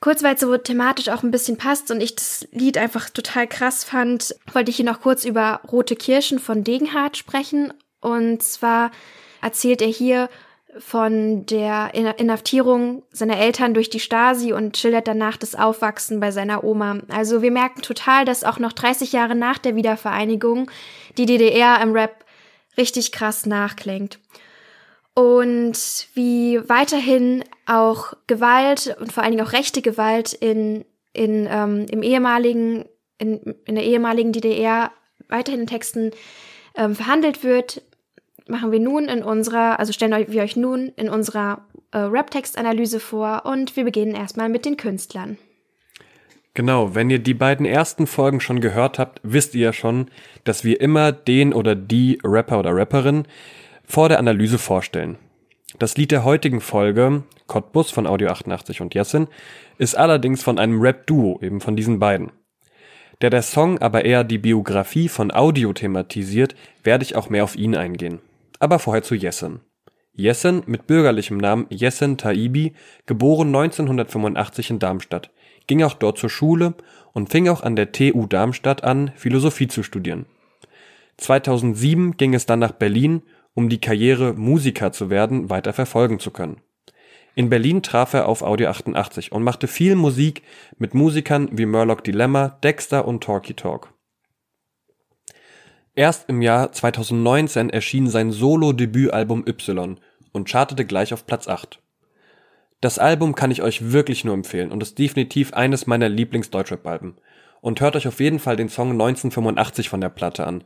Kurz, 0.00 0.22
weil 0.22 0.34
es 0.34 0.42
so 0.42 0.54
thematisch 0.58 1.08
auch 1.08 1.22
ein 1.22 1.30
bisschen 1.30 1.56
passt 1.56 1.90
und 1.90 2.02
ich 2.02 2.14
das 2.14 2.46
Lied 2.52 2.76
einfach 2.76 3.08
total 3.08 3.46
krass 3.46 3.84
fand, 3.84 4.34
wollte 4.52 4.68
ich 4.68 4.76
hier 4.76 4.84
noch 4.84 5.00
kurz 5.00 5.24
über 5.24 5.62
Rote 5.72 5.96
Kirschen 5.96 6.38
von 6.38 6.62
Degenhardt 6.62 7.16
sprechen. 7.16 7.72
Und 8.02 8.42
zwar 8.42 8.90
erzählt 9.40 9.80
er 9.80 9.88
hier 9.88 10.28
von 10.78 11.46
der 11.46 11.94
Inhaftierung 11.94 13.04
seiner 13.10 13.38
Eltern 13.38 13.74
durch 13.74 13.90
die 13.90 14.00
Stasi 14.00 14.52
und 14.52 14.76
schildert 14.76 15.06
danach 15.06 15.36
das 15.36 15.54
Aufwachsen 15.54 16.20
bei 16.20 16.30
seiner 16.30 16.64
Oma. 16.64 16.98
Also 17.08 17.42
wir 17.42 17.50
merken 17.50 17.82
total, 17.82 18.24
dass 18.24 18.44
auch 18.44 18.58
noch 18.58 18.72
30 18.72 19.12
Jahre 19.12 19.34
nach 19.34 19.58
der 19.58 19.76
Wiedervereinigung 19.76 20.70
die 21.16 21.26
DDR 21.26 21.80
im 21.80 21.92
Rap 21.92 22.24
richtig 22.76 23.12
krass 23.12 23.46
nachklingt. 23.46 24.18
Und 25.14 26.08
wie 26.14 26.60
weiterhin 26.68 27.44
auch 27.66 28.14
Gewalt 28.26 28.96
und 28.98 29.12
vor 29.12 29.22
allen 29.22 29.32
Dingen 29.32 29.46
auch 29.46 29.52
rechte 29.52 29.80
Gewalt 29.80 30.32
in, 30.32 30.84
in, 31.12 31.46
ähm, 31.48 31.86
im 31.88 32.02
ehemaligen, 32.02 32.84
in, 33.18 33.54
in 33.64 33.76
der 33.76 33.84
ehemaligen 33.84 34.32
DDR 34.32 34.90
weiterhin 35.28 35.62
in 35.62 35.66
Texten 35.68 36.10
ähm, 36.76 36.96
verhandelt 36.96 37.44
wird, 37.44 37.82
machen 38.48 38.72
wir 38.72 38.80
nun 38.80 39.06
in 39.06 39.22
unserer, 39.22 39.78
also 39.78 39.92
stellen 39.92 40.26
wir 40.28 40.42
euch 40.42 40.56
nun 40.56 40.92
in 40.96 41.08
unserer 41.08 41.66
äh, 41.92 41.98
Rap-Text-Analyse 41.98 43.00
vor 43.00 43.42
und 43.46 43.76
wir 43.76 43.84
beginnen 43.84 44.14
erstmal 44.14 44.48
mit 44.48 44.64
den 44.64 44.76
Künstlern. 44.76 45.38
Genau, 46.54 46.94
wenn 46.94 47.10
ihr 47.10 47.18
die 47.18 47.34
beiden 47.34 47.66
ersten 47.66 48.06
Folgen 48.06 48.40
schon 48.40 48.60
gehört 48.60 48.98
habt, 48.98 49.20
wisst 49.24 49.54
ihr 49.56 49.62
ja 49.62 49.72
schon, 49.72 50.06
dass 50.44 50.62
wir 50.62 50.80
immer 50.80 51.10
den 51.10 51.52
oder 51.52 51.74
die 51.74 52.20
Rapper 52.22 52.60
oder 52.60 52.76
Rapperin 52.76 53.24
vor 53.84 54.08
der 54.08 54.20
Analyse 54.20 54.58
vorstellen. 54.58 55.18
Das 55.80 55.96
Lied 55.96 56.12
der 56.12 56.22
heutigen 56.22 56.60
Folge, 56.60 57.24
Cottbus 57.48 57.90
von 57.90 58.06
Audio 58.06 58.28
88 58.28 58.80
und 58.80 58.94
Jessin, 58.94 59.26
ist 59.78 59.96
allerdings 59.96 60.44
von 60.44 60.60
einem 60.60 60.80
Rap-Duo, 60.80 61.40
eben 61.42 61.60
von 61.60 61.74
diesen 61.74 61.98
beiden. 61.98 62.30
Da 63.18 63.30
der 63.30 63.42
Song 63.42 63.78
aber 63.78 64.04
eher 64.04 64.22
die 64.22 64.38
Biografie 64.38 65.08
von 65.08 65.32
Audio 65.32 65.72
thematisiert, 65.72 66.54
werde 66.84 67.04
ich 67.04 67.16
auch 67.16 67.30
mehr 67.30 67.42
auf 67.42 67.56
ihn 67.56 67.74
eingehen. 67.74 68.20
Aber 68.58 68.78
vorher 68.78 69.02
zu 69.02 69.14
Jessen. 69.14 69.60
Jessen 70.12 70.62
mit 70.66 70.86
bürgerlichem 70.86 71.38
Namen 71.38 71.66
Jessen 71.70 72.16
Taibi, 72.16 72.74
geboren 73.06 73.48
1985 73.48 74.70
in 74.70 74.78
Darmstadt, 74.78 75.30
ging 75.66 75.82
auch 75.82 75.94
dort 75.94 76.18
zur 76.18 76.30
Schule 76.30 76.74
und 77.12 77.30
fing 77.30 77.48
auch 77.48 77.62
an 77.62 77.74
der 77.74 77.92
TU 77.92 78.26
Darmstadt 78.26 78.84
an, 78.84 79.12
Philosophie 79.16 79.68
zu 79.68 79.82
studieren. 79.82 80.26
2007 81.16 82.16
ging 82.16 82.34
es 82.34 82.46
dann 82.46 82.58
nach 82.60 82.72
Berlin, 82.72 83.22
um 83.54 83.68
die 83.68 83.80
Karriere 83.80 84.34
Musiker 84.34 84.92
zu 84.92 85.10
werden 85.10 85.50
weiter 85.50 85.72
verfolgen 85.72 86.18
zu 86.18 86.30
können. 86.30 86.60
In 87.36 87.50
Berlin 87.50 87.82
traf 87.82 88.14
er 88.14 88.28
auf 88.28 88.42
Audio 88.42 88.68
88 88.68 89.32
und 89.32 89.42
machte 89.42 89.66
viel 89.66 89.96
Musik 89.96 90.42
mit 90.78 90.94
Musikern 90.94 91.48
wie 91.52 91.66
Murloc 91.66 92.04
Dilemma, 92.04 92.48
Dexter 92.62 93.06
und 93.08 93.24
Talkie 93.24 93.54
Talk. 93.54 93.93
Erst 95.96 96.28
im 96.28 96.42
Jahr 96.42 96.72
2019 96.72 97.70
erschien 97.70 98.08
sein 98.08 98.32
Solo-Debütalbum 98.32 99.44
Y 99.46 100.00
und 100.32 100.48
chartete 100.48 100.84
gleich 100.84 101.12
auf 101.12 101.24
Platz 101.24 101.46
8. 101.46 101.80
Das 102.80 102.98
Album 102.98 103.34
kann 103.36 103.52
ich 103.52 103.62
euch 103.62 103.92
wirklich 103.92 104.24
nur 104.24 104.34
empfehlen 104.34 104.72
und 104.72 104.82
ist 104.82 104.98
definitiv 104.98 105.52
eines 105.52 105.86
meiner 105.86 106.08
Lieblings-Deutschrap-Alben. 106.08 107.16
Und 107.60 107.80
hört 107.80 107.96
euch 107.96 108.08
auf 108.08 108.20
jeden 108.20 108.40
Fall 108.40 108.56
den 108.56 108.68
Song 108.68 108.90
1985 108.90 109.88
von 109.88 110.00
der 110.00 110.10
Platte 110.10 110.46
an. 110.46 110.64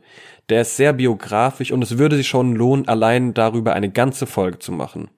Der 0.49 0.61
ist 0.61 0.75
sehr 0.75 0.91
biografisch 0.91 1.71
und 1.71 1.81
es 1.81 1.97
würde 1.97 2.17
sich 2.17 2.27
schon 2.27 2.55
lohnen, 2.55 2.89
allein 2.89 3.33
darüber 3.33 3.73
eine 3.73 3.89
ganze 3.89 4.25
Folge 4.25 4.59
zu 4.59 4.73
machen. 4.73 5.09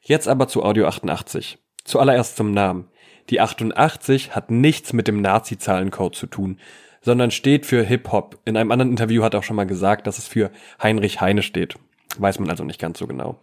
Jetzt 0.00 0.26
aber 0.26 0.48
zu 0.48 0.64
Audio 0.64 0.86
88. 0.88 1.58
Zuallererst 1.84 2.36
zum 2.36 2.52
Namen. 2.52 2.88
Die 3.30 3.40
88 3.40 4.34
hat 4.34 4.50
nichts 4.50 4.92
mit 4.92 5.06
dem 5.06 5.20
Nazi-Zahlencode 5.20 6.16
zu 6.16 6.26
tun, 6.26 6.58
sondern 7.06 7.30
steht 7.30 7.66
für 7.66 7.84
Hip-Hop. 7.84 8.40
In 8.44 8.56
einem 8.56 8.72
anderen 8.72 8.90
Interview 8.90 9.22
hat 9.22 9.32
er 9.32 9.38
auch 9.38 9.44
schon 9.44 9.54
mal 9.54 9.64
gesagt, 9.64 10.08
dass 10.08 10.18
es 10.18 10.26
für 10.26 10.50
Heinrich 10.82 11.20
Heine 11.20 11.42
steht. 11.42 11.76
Weiß 12.18 12.40
man 12.40 12.50
also 12.50 12.64
nicht 12.64 12.80
ganz 12.80 12.98
so 12.98 13.06
genau. 13.06 13.38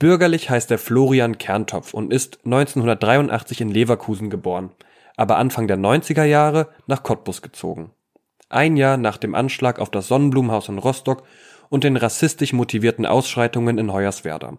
Bürgerlich 0.00 0.50
heißt 0.50 0.72
er 0.72 0.78
Florian 0.78 1.38
Kerntopf 1.38 1.94
und 1.94 2.12
ist 2.12 2.40
1983 2.44 3.60
in 3.60 3.70
Leverkusen 3.70 4.28
geboren, 4.28 4.72
aber 5.16 5.36
Anfang 5.36 5.68
der 5.68 5.78
90er 5.78 6.24
Jahre 6.24 6.68
nach 6.88 7.04
Cottbus 7.04 7.42
gezogen. 7.42 7.92
Ein 8.48 8.76
Jahr 8.76 8.96
nach 8.96 9.18
dem 9.18 9.36
Anschlag 9.36 9.78
auf 9.78 9.90
das 9.90 10.08
Sonnenblumenhaus 10.08 10.68
in 10.68 10.78
Rostock 10.78 11.22
und 11.68 11.84
den 11.84 11.96
rassistisch 11.96 12.52
motivierten 12.52 13.06
Ausschreitungen 13.06 13.78
in 13.78 13.92
Hoyerswerda. 13.92 14.58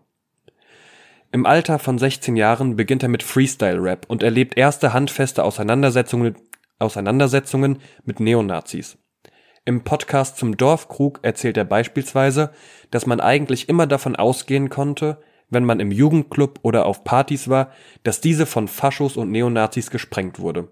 Im 1.36 1.45
Alter 1.45 1.79
von 1.79 1.98
16 1.98 2.38
Jahren 2.38 2.77
beginnt 2.77 3.03
er 3.03 3.10
mit 3.10 3.22
Freestyle-Rap 3.22 4.05
und 4.07 4.24
erlebt 4.24 4.55
erste 4.55 4.93
handfeste 4.93 5.43
Auseinandersetzungen, 5.43 6.38
Auseinandersetzungen 6.79 7.79
mit 8.03 8.20
Neonazis. 8.20 8.98
Im 9.63 9.84
Podcast 9.84 10.38
zum 10.38 10.58
Dorfkrug 10.58 11.20
erzählt 11.24 11.58
er 11.58 11.65
beispielsweise, 11.65 12.51
dass 12.91 13.05
man 13.05 13.20
eigentlich 13.20 13.67
immer 13.70 13.88
davon 13.88 14.15
ausgehen 14.15 14.70
konnte, 14.70 15.20
wenn 15.50 15.65
man 15.65 15.79
im 15.79 15.91
Jugendclub 15.91 16.60
oder 16.62 16.86
auf 16.86 17.03
Partys 17.03 17.50
war, 17.50 17.72
dass 18.03 18.22
diese 18.22 18.46
von 18.46 18.67
Faschos 18.67 19.17
und 19.17 19.32
Neonazis 19.32 19.89
gesprengt 19.89 20.39
wurde. 20.39 20.72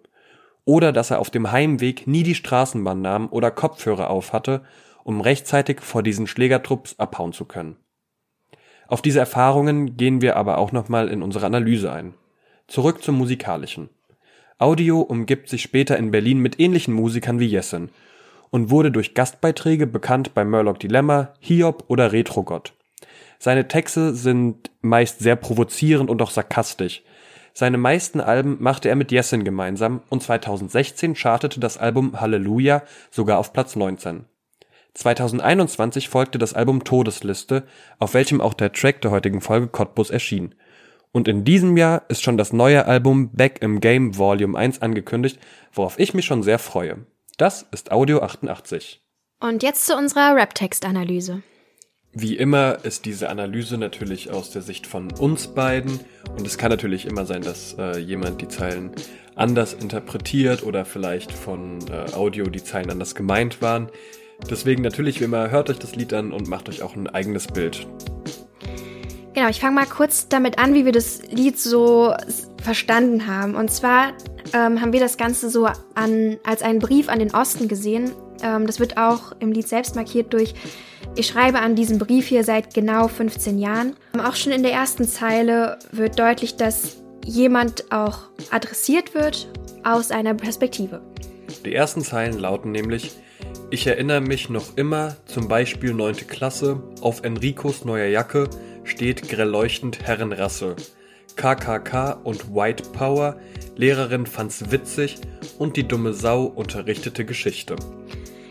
Oder 0.65 0.91
dass 0.91 1.11
er 1.11 1.19
auf 1.19 1.29
dem 1.29 1.51
Heimweg 1.51 2.07
nie 2.07 2.23
die 2.23 2.35
Straßenbahn 2.35 3.01
nahm 3.01 3.29
oder 3.29 3.51
Kopfhörer 3.51 4.09
auf 4.09 4.33
hatte, 4.33 4.63
um 5.03 5.21
rechtzeitig 5.21 5.81
vor 5.81 6.03
diesen 6.03 6.27
Schlägertrupps 6.27 6.99
abhauen 6.99 7.33
zu 7.33 7.45
können. 7.45 7.77
Auf 8.87 9.01
diese 9.01 9.19
Erfahrungen 9.19 9.97
gehen 9.97 10.21
wir 10.21 10.35
aber 10.37 10.57
auch 10.57 10.71
nochmal 10.71 11.09
in 11.09 11.23
unsere 11.23 11.45
Analyse 11.45 11.91
ein. 11.91 12.13
Zurück 12.67 13.03
zum 13.03 13.17
Musikalischen. 13.17 13.89
Audio 14.63 15.01
umgibt 15.01 15.49
sich 15.49 15.61
später 15.61 15.97
in 15.97 16.11
Berlin 16.11 16.39
mit 16.39 16.57
ähnlichen 16.57 16.93
Musikern 16.93 17.37
wie 17.37 17.47
Jessen 17.47 17.89
und 18.49 18.69
wurde 18.69 18.91
durch 18.91 19.13
Gastbeiträge 19.13 19.87
bekannt 19.87 20.33
bei 20.33 20.45
Murloc 20.45 20.79
Dilemma, 20.79 21.33
Hiob 21.41 21.83
oder 21.89 22.13
Retrogott. 22.13 22.71
Seine 23.39 23.67
Texte 23.67 24.15
sind 24.15 24.71
meist 24.79 25.19
sehr 25.19 25.35
provozierend 25.35 26.09
und 26.09 26.21
auch 26.21 26.31
sarkastisch. 26.31 27.03
Seine 27.51 27.77
meisten 27.77 28.21
Alben 28.21 28.55
machte 28.61 28.87
er 28.87 28.95
mit 28.95 29.11
Jessin 29.11 29.43
gemeinsam 29.43 29.99
und 30.07 30.23
2016 30.23 31.13
chartete 31.15 31.59
das 31.59 31.77
Album 31.77 32.21
Halleluja 32.21 32.83
sogar 33.11 33.39
auf 33.39 33.51
Platz 33.51 33.75
19. 33.75 34.23
2021 34.93 36.07
folgte 36.07 36.37
das 36.37 36.53
Album 36.53 36.85
Todesliste, 36.85 37.63
auf 37.99 38.13
welchem 38.13 38.39
auch 38.39 38.53
der 38.53 38.71
Track 38.71 39.01
der 39.01 39.11
heutigen 39.11 39.41
Folge 39.41 39.67
Cottbus 39.67 40.09
erschien. 40.09 40.55
Und 41.13 41.27
in 41.27 41.45
diesem 41.45 41.77
Jahr 41.77 42.03
ist 42.09 42.23
schon 42.23 42.37
das 42.37 42.51
neue 42.51 42.87
Album 42.87 43.29
Back 43.31 43.61
im 43.61 43.79
Game 43.79 44.17
Volume 44.17 44.57
1 44.57 44.81
angekündigt, 44.81 45.39
worauf 45.71 45.99
ich 45.99 46.15
mich 46.15 46.25
schon 46.25 46.41
sehr 46.41 46.57
freue. 46.57 47.05
Das 47.37 47.67
ist 47.71 47.91
Audio 47.91 48.21
88. 48.21 48.99
Und 49.39 49.61
jetzt 49.61 49.85
zu 49.85 49.95
unserer 49.95 50.35
Rap-Text-Analyse. 50.35 51.43
Wie 52.13 52.35
immer 52.35 52.79
ist 52.83 53.05
diese 53.05 53.29
Analyse 53.29 53.77
natürlich 53.77 54.31
aus 54.31 54.51
der 54.51 54.61
Sicht 54.63 54.87
von 54.87 55.11
uns 55.11 55.47
beiden 55.47 55.99
und 56.29 56.45
es 56.45 56.57
kann 56.57 56.69
natürlich 56.69 57.05
immer 57.05 57.25
sein, 57.25 57.41
dass 57.41 57.75
äh, 57.77 57.97
jemand 57.97 58.41
die 58.41 58.47
Zeilen 58.47 58.91
anders 59.35 59.73
interpretiert 59.73 60.63
oder 60.63 60.85
vielleicht 60.85 61.31
von 61.31 61.79
äh, 61.89 62.13
Audio 62.13 62.45
die 62.45 62.63
Zeilen 62.63 62.91
anders 62.91 63.15
gemeint 63.15 63.61
waren. 63.61 63.89
Deswegen 64.49 64.83
natürlich 64.83 65.21
wie 65.21 65.25
immer, 65.25 65.49
hört 65.49 65.69
euch 65.69 65.79
das 65.79 65.95
Lied 65.95 66.13
an 66.13 66.31
und 66.31 66.47
macht 66.47 66.69
euch 66.69 66.83
auch 66.83 66.95
ein 66.95 67.07
eigenes 67.07 67.47
Bild. 67.47 67.87
Genau, 69.43 69.51
ich 69.51 69.59
fange 69.59 69.75
mal 69.75 69.85
kurz 69.85 70.29
damit 70.29 70.57
an, 70.57 70.73
wie 70.73 70.85
wir 70.85 70.93
das 70.93 71.21
Lied 71.29 71.59
so 71.59 72.13
verstanden 72.61 73.27
haben. 73.27 73.55
Und 73.55 73.69
zwar 73.69 74.13
ähm, 74.53 74.79
haben 74.79 74.93
wir 74.93 75.01
das 75.01 75.17
Ganze 75.17 75.49
so 75.49 75.67
an, 75.95 76.37
als 76.45 76.61
einen 76.61 76.79
Brief 76.79 77.09
an 77.09 77.19
den 77.19 77.35
Osten 77.35 77.67
gesehen. 77.67 78.13
Ähm, 78.41 78.67
das 78.67 78.79
wird 78.79 78.95
auch 78.95 79.33
im 79.41 79.51
Lied 79.51 79.67
selbst 79.67 79.97
markiert 79.97 80.31
durch, 80.31 80.53
ich 81.17 81.27
schreibe 81.27 81.59
an 81.59 81.75
diesem 81.75 81.97
Brief 81.99 82.27
hier 82.27 82.45
seit 82.45 82.73
genau 82.73 83.09
15 83.09 83.59
Jahren. 83.59 83.97
Auch 84.17 84.35
schon 84.35 84.53
in 84.53 84.63
der 84.63 84.71
ersten 84.71 85.05
Zeile 85.05 85.77
wird 85.91 86.17
deutlich, 86.17 86.55
dass 86.55 86.95
jemand 87.25 87.91
auch 87.91 88.19
adressiert 88.49 89.13
wird 89.13 89.49
aus 89.83 90.11
einer 90.11 90.35
Perspektive. 90.35 91.01
Die 91.65 91.75
ersten 91.75 91.99
Zeilen 91.99 92.39
lauten 92.39 92.71
nämlich, 92.71 93.11
ich 93.71 93.87
erinnere 93.87 94.21
mich 94.21 94.49
noch 94.49 94.77
immer, 94.77 95.17
zum 95.25 95.49
Beispiel 95.49 95.93
9. 95.93 96.27
Klasse, 96.27 96.81
auf 97.01 97.25
Enricos 97.25 97.83
neuer 97.83 98.07
Jacke 98.07 98.49
steht 98.83 99.29
grell 99.29 99.49
leuchtend 99.49 100.01
Herrenrasse. 100.03 100.75
KKK 101.35 102.19
und 102.23 102.53
White 102.53 102.83
Power, 102.91 103.37
Lehrerin 103.75 104.25
fand's 104.25 104.71
witzig 104.71 105.17
und 105.57 105.77
die 105.77 105.87
dumme 105.87 106.13
Sau 106.13 106.43
unterrichtete 106.43 107.25
Geschichte. 107.25 107.75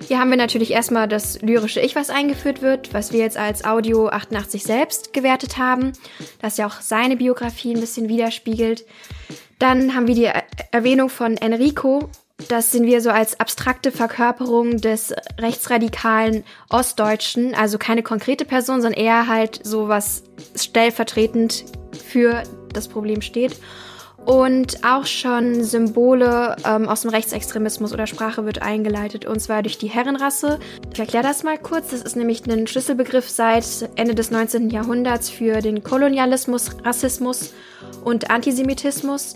Hier 0.08 0.18
haben 0.18 0.30
wir 0.30 0.36
natürlich 0.36 0.72
erstmal 0.72 1.08
das 1.08 1.40
lyrische 1.42 1.80
Ich, 1.80 1.94
was 1.94 2.10
eingeführt 2.10 2.60
wird, 2.60 2.92
was 2.92 3.12
wir 3.12 3.20
jetzt 3.20 3.36
als 3.36 3.64
Audio 3.64 4.08
88 4.08 4.62
selbst 4.62 5.12
gewertet 5.12 5.58
haben, 5.58 5.92
das 6.40 6.56
ja 6.56 6.66
auch 6.66 6.80
seine 6.80 7.16
Biografie 7.16 7.74
ein 7.74 7.80
bisschen 7.80 8.08
widerspiegelt. 8.08 8.84
Dann 9.58 9.94
haben 9.94 10.08
wir 10.08 10.14
die 10.14 10.28
Erwähnung 10.72 11.08
von 11.08 11.36
Enrico. 11.36 12.10
Das 12.48 12.70
sind 12.72 12.86
wir 12.86 13.00
so 13.00 13.10
als 13.10 13.38
abstrakte 13.40 13.92
Verkörperung 13.92 14.78
des 14.78 15.14
rechtsradikalen 15.38 16.44
Ostdeutschen, 16.68 17.54
also 17.54 17.78
keine 17.78 18.02
konkrete 18.02 18.44
Person, 18.44 18.82
sondern 18.82 19.00
eher 19.00 19.28
halt 19.28 19.60
so 19.62 19.88
was 19.88 20.24
stellvertretend 20.56 21.64
für 22.08 22.42
das 22.72 22.88
Problem 22.88 23.22
steht. 23.22 23.56
Und 24.24 24.84
auch 24.84 25.04
schon 25.04 25.64
Symbole 25.64 26.54
ähm, 26.64 26.88
aus 26.88 27.00
dem 27.00 27.10
Rechtsextremismus 27.10 27.92
oder 27.92 28.06
Sprache 28.06 28.44
wird 28.44 28.62
eingeleitet, 28.62 29.26
und 29.26 29.40
zwar 29.40 29.62
durch 29.62 29.78
die 29.78 29.88
Herrenrasse. 29.88 30.60
Ich 30.92 31.00
erkläre 31.00 31.24
das 31.24 31.42
mal 31.42 31.58
kurz. 31.58 31.90
Das 31.90 32.02
ist 32.02 32.14
nämlich 32.14 32.46
ein 32.46 32.68
Schlüsselbegriff 32.68 33.28
seit 33.28 33.64
Ende 33.96 34.14
des 34.14 34.30
19. 34.30 34.70
Jahrhunderts 34.70 35.28
für 35.28 35.60
den 35.60 35.82
Kolonialismus, 35.82 36.70
Rassismus 36.84 37.52
und 38.04 38.30
Antisemitismus 38.30 39.34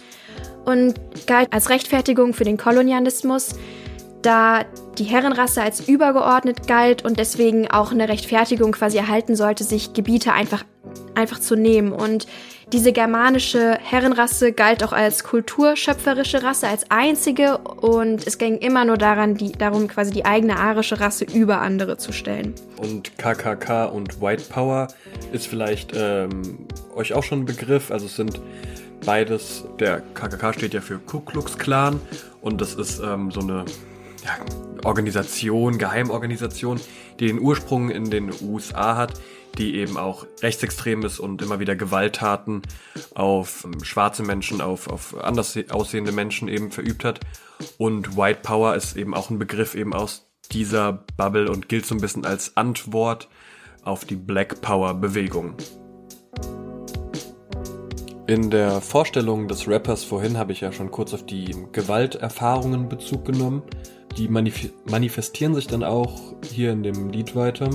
und 0.65 0.95
galt 1.27 1.53
als 1.53 1.71
Rechtfertigung 1.71 2.35
für 2.35 2.45
den 2.45 2.57
Kolonialismus, 2.57 3.57
da 4.23 4.65
die 4.99 5.05
Herrenrasse 5.05 5.63
als 5.63 5.89
übergeordnet 5.89 6.67
galt 6.67 7.05
und 7.05 7.19
deswegen 7.19 7.71
auch 7.71 7.93
eine 7.93 8.09
Rechtfertigung 8.09 8.73
quasi 8.73 8.97
erhalten 8.97 9.37
sollte, 9.37 9.65
sich 9.65 9.93
Gebiete 9.93 10.33
einfach, 10.33 10.65
einfach 11.15 11.39
zu 11.39 11.55
nehmen. 11.55 11.93
Und 11.93 12.27
diese 12.73 12.93
germanische 12.93 13.79
Herrenrasse 13.81 14.51
galt 14.53 14.83
auch 14.83 14.93
als 14.93 15.23
kulturschöpferische 15.23 16.43
Rasse, 16.43 16.67
als 16.67 16.91
einzige 16.91 17.59
und 17.59 18.27
es 18.27 18.39
ging 18.39 18.59
immer 18.59 18.85
nur 18.85 18.97
daran, 18.97 19.37
die, 19.37 19.53
darum, 19.53 19.87
quasi 19.87 20.11
die 20.11 20.25
eigene 20.25 20.57
arische 20.57 20.99
Rasse 20.99 21.25
über 21.27 21.61
andere 21.61 21.97
zu 21.97 22.11
stellen. 22.11 22.55
Und 22.79 23.17
KKK 23.19 23.85
und 23.85 24.21
White 24.21 24.45
Power 24.49 24.89
ist 25.31 25.47
vielleicht 25.47 25.93
ähm, 25.95 26.67
euch 26.97 27.15
auch 27.15 27.23
schon 27.23 27.43
ein 27.43 27.45
Begriff. 27.45 27.93
Also 27.93 28.07
es 28.07 28.17
sind 28.17 28.41
beides, 29.07 29.65
der 29.79 30.01
KKK 30.01 30.53
steht 30.53 30.75
ja 30.75 30.81
für 30.81 30.99
Ku 30.99 31.21
Klux 31.21 31.57
Klan 31.57 32.01
und 32.43 32.61
das 32.61 32.75
ist 32.75 32.99
ähm, 32.99 33.31
so 33.31 33.41
eine 33.41 33.65
ja, 34.25 34.37
Organisation, 34.85 35.79
Geheimorganisation, 35.79 36.81
die 37.19 37.29
den 37.29 37.41
Ursprung 37.41 37.89
in 37.89 38.11
den 38.11 38.33
USA 38.43 38.97
hat, 38.97 39.15
die 39.59 39.77
eben 39.77 39.97
auch 39.97 40.27
rechtsextremes 40.43 41.21
und 41.21 41.41
immer 41.41 41.61
wieder 41.61 41.77
Gewalttaten 41.77 42.63
auf 43.15 43.65
ähm, 43.65 43.83
schwarze 43.85 44.25
Menschen, 44.25 44.61
auf, 44.61 44.89
auf 44.89 45.17
anders 45.23 45.57
aussehende 45.71 46.13
Menschen 46.13 46.49
eben 46.49 46.73
verübt 46.73 47.05
hat. 47.05 47.21
Und 47.79 48.17
White 48.17 48.41
Power 48.43 48.75
ist 48.75 48.97
eben 48.97 49.15
auch 49.15 49.31
ein 49.31 49.39
Begriff 49.39 49.77
eben 49.77 49.95
aus 49.95 50.29
dieser 50.51 51.05
Bubble 51.17 51.51
und 51.51 51.69
gilt 51.69 51.87
so 51.87 51.95
ein 51.95 52.01
bisschen 52.01 52.27
als 52.27 52.57
Antwort 52.57 53.29
auf 53.83 54.05
die 54.05 54.17
Black 54.17 54.61
Power 54.61 54.95
Bewegung. 54.95 55.55
In 58.29 58.51
der 58.51 58.81
Vorstellung 58.81 59.47
des 59.47 59.69
Rappers 59.69 60.03
vorhin 60.03 60.37
habe 60.37 60.51
ich 60.51 60.61
ja 60.61 60.73
schon 60.73 60.91
kurz 60.91 61.15
auf 61.15 61.25
die 61.25 61.55
Gewalterfahrungen 61.71 62.89
Bezug 62.89 63.25
genommen. 63.25 63.63
Die 64.17 64.27
manif 64.27 64.73
manifestieren 64.85 65.55
sich 65.55 65.69
dann 65.69 65.85
auch 65.85 66.35
hier 66.43 66.73
in 66.73 66.83
dem 66.83 67.11
Lied 67.11 67.37
weiter. 67.37 67.69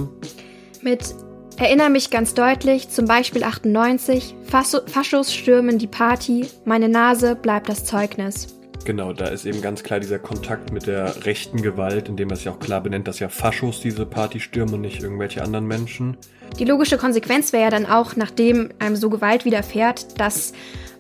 Mit 0.82 1.16
Erinnere 1.58 1.92
mich 1.92 2.10
ganz 2.10 2.34
deutlich, 2.34 2.90
zum 2.90 3.06
Beispiel 3.06 3.44
98, 3.44 4.36
Faschos 4.46 5.32
stürmen 5.32 5.78
die 5.78 5.86
Party, 5.86 6.48
meine 6.66 6.90
Nase 6.90 7.36
bleibt 7.36 7.70
das 7.70 7.86
Zeugnis. 7.86 8.61
Genau, 8.84 9.14
da 9.14 9.26
ist 9.26 9.46
eben 9.46 9.62
ganz 9.62 9.84
klar 9.84 10.00
dieser 10.00 10.20
Kontakt 10.20 10.72
mit 10.72 10.88
der 10.88 11.26
rechten 11.26 11.62
Gewalt, 11.62 12.10
indem 12.10 12.30
er 12.30 12.34
es 12.34 12.44
ja 12.44 12.52
auch 12.52 12.60
klar 12.60 12.82
benennt, 12.82 13.08
dass 13.08 13.20
ja 13.20 13.30
Faschos 13.30 13.80
diese 13.82 14.06
Party 14.06 14.40
stürmen 14.40 14.76
und 14.76 14.82
nicht 14.82 15.04
irgendwelche 15.04 15.44
anderen 15.44 15.68
Menschen. 15.68 16.18
Die 16.60 16.66
logische 16.66 16.98
Konsequenz 16.98 17.54
wäre 17.54 17.64
ja 17.64 17.70
dann 17.70 17.86
auch, 17.86 18.16
nachdem 18.16 18.70
einem 18.80 18.96
so 18.96 19.10
Gewalt 19.10 19.46
widerfährt, 19.46 20.20
dass 20.20 20.54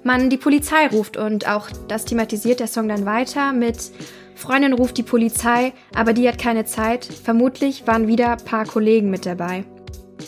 man 0.03 0.29
die 0.29 0.37
Polizei 0.37 0.87
ruft 0.91 1.17
und 1.17 1.47
auch 1.47 1.69
das 1.87 2.05
thematisiert 2.05 2.59
der 2.59 2.67
Song 2.67 2.87
dann 2.87 3.05
weiter 3.05 3.53
mit 3.53 3.91
Freundin 4.41 4.73
ruft 4.73 4.97
die 4.97 5.03
Polizei, 5.03 5.71
aber 5.93 6.13
die 6.13 6.27
hat 6.27 6.39
keine 6.39 6.65
Zeit. 6.65 7.05
Vermutlich 7.05 7.85
waren 7.85 8.07
wieder 8.07 8.37
paar 8.37 8.65
Kollegen 8.65 9.11
mit 9.11 9.27
dabei. 9.27 9.65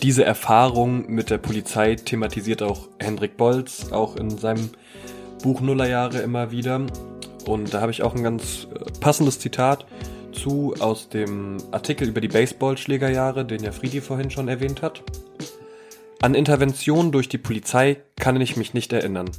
Diese 0.04 0.24
Erfahrung 0.24 1.10
mit 1.12 1.32
der 1.32 1.40
Polizei 1.40 1.96
thematisiert 1.96 2.62
auch 2.62 2.90
Hendrik 3.00 3.38
Bolz, 3.38 3.92
auch 3.92 4.16
in 4.16 4.38
seinem 4.38 4.70
Buch 5.42 5.62
Nullerjahre 5.62 6.20
immer 6.20 6.52
wieder. 6.52 6.86
Und 7.46 7.74
da 7.74 7.82
habe 7.82 7.92
ich 7.92 8.04
auch 8.04 8.16
ein 8.16 8.24
ganz 8.24 8.68
äh, 8.74 9.00
passendes 9.00 9.40
Zitat 9.40 9.86
zu 10.32 10.74
aus 10.80 11.10
dem 11.10 11.58
Artikel 11.72 12.08
über 12.08 12.22
die 12.22 12.28
Baseballschlägerjahre, 12.28 13.46
den 13.46 13.64
ja 13.64 13.72
Friedi 13.72 14.02
vorhin 14.02 14.32
schon 14.32 14.48
erwähnt 14.48 14.82
hat. 14.82 15.04
An 16.22 16.36
Interventionen 16.36 17.12
durch 17.12 17.30
die 17.30 17.38
Polizei 17.38 17.98
kann 18.16 18.40
ich 18.40 18.58
mich 18.58 18.74
nicht 18.74 18.94
erinnern. 18.94 19.30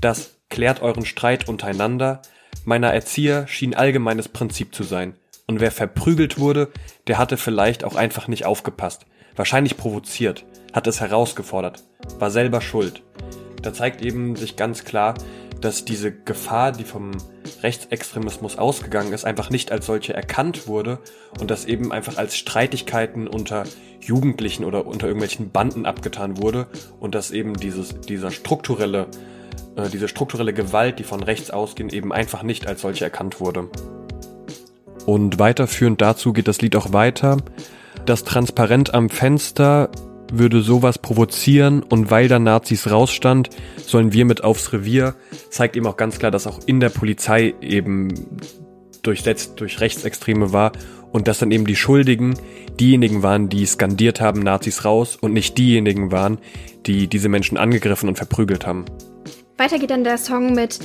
Das 0.00 0.36
klärt 0.50 0.82
euren 0.82 1.06
Streit 1.06 1.48
untereinander. 1.48 2.22
Meiner 2.64 2.92
Erzieher 2.92 3.46
schien 3.48 3.74
allgemeines 3.74 4.28
Prinzip 4.28 4.74
zu 4.74 4.82
sein. 4.82 5.14
Und 5.46 5.60
wer 5.60 5.70
verprügelt 5.70 6.38
wurde, 6.38 6.70
der 7.06 7.18
hatte 7.18 7.36
vielleicht 7.36 7.84
auch 7.84 7.94
einfach 7.94 8.28
nicht 8.28 8.44
aufgepasst. 8.44 9.06
Wahrscheinlich 9.36 9.76
provoziert, 9.76 10.44
hat 10.72 10.86
es 10.86 11.00
herausgefordert, 11.00 11.82
war 12.18 12.30
selber 12.30 12.60
schuld. 12.60 13.02
Da 13.62 13.72
zeigt 13.72 14.02
eben 14.02 14.36
sich 14.36 14.56
ganz 14.56 14.84
klar, 14.84 15.14
dass 15.60 15.84
diese 15.84 16.12
Gefahr, 16.12 16.72
die 16.72 16.84
vom 16.84 17.12
Rechtsextremismus 17.62 18.58
ausgegangen 18.58 19.12
ist, 19.12 19.24
einfach 19.24 19.50
nicht 19.50 19.72
als 19.72 19.86
solche 19.86 20.14
erkannt 20.14 20.66
wurde 20.66 20.98
und 21.40 21.50
das 21.50 21.64
eben 21.64 21.92
einfach 21.92 22.18
als 22.18 22.36
Streitigkeiten 22.36 23.26
unter 23.26 23.64
Jugendlichen 24.00 24.64
oder 24.64 24.86
unter 24.86 25.06
irgendwelchen 25.06 25.50
Banden 25.50 25.86
abgetan 25.86 26.40
wurde 26.40 26.66
und 27.00 27.14
dass 27.14 27.30
eben 27.30 27.54
dieses, 27.54 28.00
dieser 28.00 28.30
strukturelle, 28.30 29.06
äh, 29.76 29.88
diese 29.88 30.08
strukturelle 30.08 30.52
Gewalt, 30.52 30.98
die 30.98 31.04
von 31.04 31.22
rechts 31.22 31.50
ausging, 31.50 31.88
eben 31.90 32.12
einfach 32.12 32.42
nicht 32.42 32.66
als 32.66 32.82
solche 32.82 33.04
erkannt 33.04 33.40
wurde. 33.40 33.68
Und 35.06 35.38
weiterführend 35.38 36.00
dazu 36.00 36.32
geht 36.32 36.48
das 36.48 36.60
Lied 36.60 36.76
auch 36.76 36.92
weiter. 36.92 37.38
Das 38.06 38.24
Transparent 38.24 38.92
am 38.94 39.08
Fenster 39.08 39.90
würde 40.32 40.60
sowas 40.62 40.98
provozieren 40.98 41.82
und 41.82 42.10
weil 42.10 42.28
da 42.28 42.38
Nazis 42.38 42.90
rausstand, 42.90 43.50
sollen 43.84 44.12
wir 44.12 44.24
mit 44.24 44.44
aufs 44.44 44.72
Revier, 44.72 45.14
zeigt 45.50 45.76
eben 45.76 45.86
auch 45.86 45.96
ganz 45.96 46.18
klar, 46.18 46.30
dass 46.30 46.46
auch 46.46 46.60
in 46.66 46.80
der 46.80 46.90
Polizei 46.90 47.54
eben 47.60 48.12
durchsetzt 49.02 49.60
durch 49.60 49.80
Rechtsextreme 49.80 50.52
war 50.52 50.72
und 51.12 51.28
dass 51.28 51.38
dann 51.38 51.50
eben 51.50 51.66
die 51.66 51.76
Schuldigen 51.76 52.34
diejenigen 52.78 53.22
waren, 53.22 53.48
die 53.48 53.64
skandiert 53.66 54.20
haben, 54.20 54.40
Nazis 54.40 54.84
raus 54.84 55.16
und 55.20 55.32
nicht 55.32 55.56
diejenigen 55.56 56.12
waren, 56.12 56.38
die 56.86 57.06
diese 57.06 57.28
Menschen 57.28 57.56
angegriffen 57.56 58.08
und 58.08 58.16
verprügelt 58.16 58.66
haben. 58.66 58.84
Weiter 59.56 59.78
geht 59.78 59.90
dann 59.90 60.04
der 60.04 60.18
Song 60.18 60.54
mit 60.54 60.78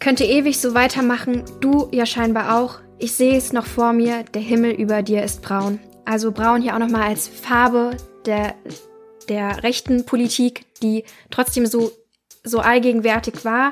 Könnte 0.00 0.24
ewig 0.24 0.58
so 0.58 0.74
weitermachen, 0.74 1.42
du 1.60 1.88
ja 1.92 2.06
scheinbar 2.06 2.58
auch. 2.58 2.80
Ich 2.98 3.12
sehe 3.12 3.36
es 3.36 3.52
noch 3.52 3.66
vor 3.66 3.92
mir, 3.92 4.24
der 4.34 4.42
Himmel 4.42 4.72
über 4.72 5.02
dir 5.02 5.22
ist 5.22 5.42
braun. 5.42 5.78
Also 6.04 6.32
braun 6.32 6.62
hier 6.62 6.74
auch 6.74 6.78
nochmal 6.78 7.02
als 7.02 7.28
Farbe 7.28 7.96
der, 8.26 8.54
der 9.28 9.62
rechten 9.62 10.04
Politik, 10.04 10.66
die 10.82 11.04
trotzdem 11.30 11.66
so, 11.66 11.92
so 12.44 12.60
allgegenwärtig 12.60 13.44
war. 13.44 13.70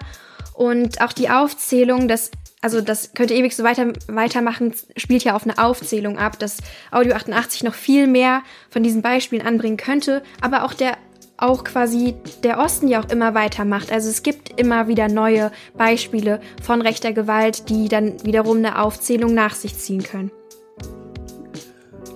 Und 0.54 1.00
auch 1.00 1.12
die 1.12 1.30
Aufzählung, 1.30 2.06
das, 2.06 2.30
also 2.60 2.80
das 2.80 3.12
könnte 3.14 3.34
ewig 3.34 3.56
so 3.56 3.64
weiter, 3.64 3.92
weitermachen, 4.06 4.72
spielt 4.96 5.24
ja 5.24 5.34
auf 5.34 5.44
eine 5.44 5.58
Aufzählung 5.58 6.18
ab, 6.18 6.38
dass 6.38 6.58
Audio 6.92 7.14
88 7.14 7.64
noch 7.64 7.74
viel 7.74 8.06
mehr 8.06 8.42
von 8.70 8.82
diesen 8.82 9.02
Beispielen 9.02 9.46
anbringen 9.46 9.76
könnte, 9.76 10.22
aber 10.40 10.64
auch 10.64 10.74
der 10.74 10.96
auch 11.36 11.64
quasi 11.64 12.14
der 12.44 12.58
Osten 12.58 12.86
ja 12.86 13.02
auch 13.02 13.10
immer 13.10 13.34
weitermacht. 13.34 13.90
Also 13.90 14.08
es 14.08 14.22
gibt 14.22 14.58
immer 14.58 14.86
wieder 14.86 15.08
neue 15.08 15.50
Beispiele 15.76 16.40
von 16.62 16.80
rechter 16.80 17.12
Gewalt, 17.12 17.68
die 17.68 17.88
dann 17.88 18.24
wiederum 18.24 18.58
eine 18.58 18.80
Aufzählung 18.80 19.34
nach 19.34 19.54
sich 19.54 19.76
ziehen 19.76 20.04
können. 20.04 20.30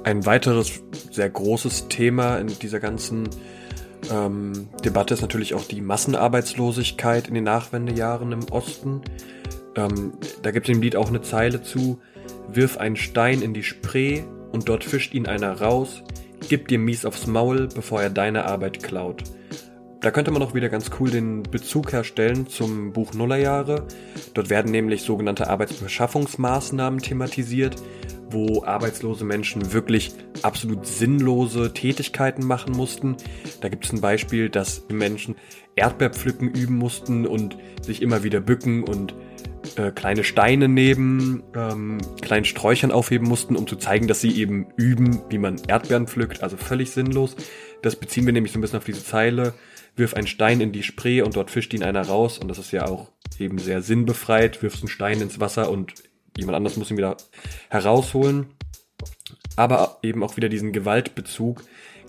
Ein 0.08 0.24
weiteres 0.24 0.80
sehr 1.10 1.28
großes 1.28 1.88
Thema 1.88 2.38
in 2.38 2.46
dieser 2.46 2.80
ganzen 2.80 3.28
ähm, 4.10 4.70
Debatte 4.82 5.12
ist 5.12 5.20
natürlich 5.20 5.52
auch 5.52 5.66
die 5.66 5.82
Massenarbeitslosigkeit 5.82 7.28
in 7.28 7.34
den 7.34 7.44
Nachwendejahren 7.44 8.32
im 8.32 8.44
Osten. 8.50 9.02
Ähm, 9.76 10.12
da 10.40 10.50
gibt 10.50 10.66
es 10.66 10.74
im 10.74 10.80
Lied 10.80 10.96
auch 10.96 11.10
eine 11.10 11.20
Zeile 11.20 11.62
zu, 11.62 12.00
wirf 12.50 12.78
einen 12.78 12.96
Stein 12.96 13.42
in 13.42 13.52
die 13.52 13.62
Spree 13.62 14.22
und 14.50 14.70
dort 14.70 14.82
fischt 14.82 15.12
ihn 15.12 15.26
einer 15.26 15.60
raus, 15.60 16.02
gib 16.48 16.68
dir 16.68 16.78
mies 16.78 17.04
aufs 17.04 17.26
Maul, 17.26 17.68
bevor 17.68 18.00
er 18.00 18.08
deine 18.08 18.46
Arbeit 18.46 18.82
klaut. 18.82 19.24
Da 20.00 20.12
könnte 20.12 20.30
man 20.30 20.42
auch 20.42 20.54
wieder 20.54 20.68
ganz 20.68 20.90
cool 21.00 21.10
den 21.10 21.42
Bezug 21.42 21.92
herstellen 21.92 22.46
zum 22.46 22.92
Buch 22.92 23.14
Nullerjahre. 23.14 23.86
Dort 24.32 24.48
werden 24.48 24.70
nämlich 24.70 25.02
sogenannte 25.02 25.50
Arbeitsbeschaffungsmaßnahmen 25.50 27.00
thematisiert, 27.00 27.74
wo 28.30 28.62
arbeitslose 28.62 29.24
Menschen 29.24 29.72
wirklich 29.72 30.12
absolut 30.42 30.86
sinnlose 30.86 31.72
Tätigkeiten 31.72 32.46
machen 32.46 32.76
mussten. 32.76 33.16
Da 33.60 33.68
gibt 33.68 33.86
es 33.86 33.92
ein 33.92 34.00
Beispiel, 34.00 34.48
dass 34.48 34.84
Menschen 34.88 35.34
Erdbeerpflücken 35.74 36.48
üben 36.48 36.76
mussten 36.76 37.26
und 37.26 37.58
sich 37.82 38.00
immer 38.00 38.22
wieder 38.22 38.40
bücken 38.40 38.84
und 38.84 39.14
äh, 39.76 39.90
kleine 39.90 40.24
Steine 40.24 40.68
neben 40.68 41.42
ähm, 41.54 41.98
kleinen 42.20 42.44
Sträuchern 42.44 42.92
aufheben 42.92 43.28
mussten, 43.28 43.56
um 43.56 43.66
zu 43.66 43.76
zeigen, 43.76 44.08
dass 44.08 44.20
sie 44.20 44.40
eben 44.40 44.68
üben, 44.76 45.22
wie 45.30 45.38
man 45.38 45.60
Erdbeeren 45.66 46.06
pflückt. 46.06 46.42
Also 46.42 46.56
völlig 46.56 46.90
sinnlos. 46.90 47.36
Das 47.82 47.96
beziehen 47.96 48.26
wir 48.26 48.32
nämlich 48.32 48.52
so 48.52 48.58
ein 48.58 48.62
bisschen 48.62 48.78
auf 48.78 48.84
diese 48.84 49.04
Zeile. 49.04 49.54
Wirf 49.96 50.14
einen 50.14 50.26
Stein 50.26 50.60
in 50.60 50.72
die 50.72 50.82
Spree 50.82 51.22
und 51.22 51.36
dort 51.36 51.50
fischt 51.50 51.74
ihn 51.74 51.82
einer 51.82 52.02
raus. 52.02 52.38
Und 52.38 52.48
das 52.48 52.58
ist 52.58 52.72
ja 52.72 52.86
auch 52.86 53.10
eben 53.38 53.58
sehr 53.58 53.82
sinnbefreit. 53.82 54.62
Wirfst 54.62 54.82
einen 54.82 54.88
Stein 54.88 55.20
ins 55.20 55.40
Wasser 55.40 55.70
und 55.70 55.94
jemand 56.36 56.56
anders 56.56 56.76
muss 56.76 56.90
ihn 56.90 56.96
wieder 56.96 57.16
herausholen. 57.68 58.46
Aber 59.56 59.98
eben 60.02 60.22
auch 60.22 60.36
wieder 60.36 60.48
diesen 60.48 60.72
Gewaltbezug. 60.72 61.62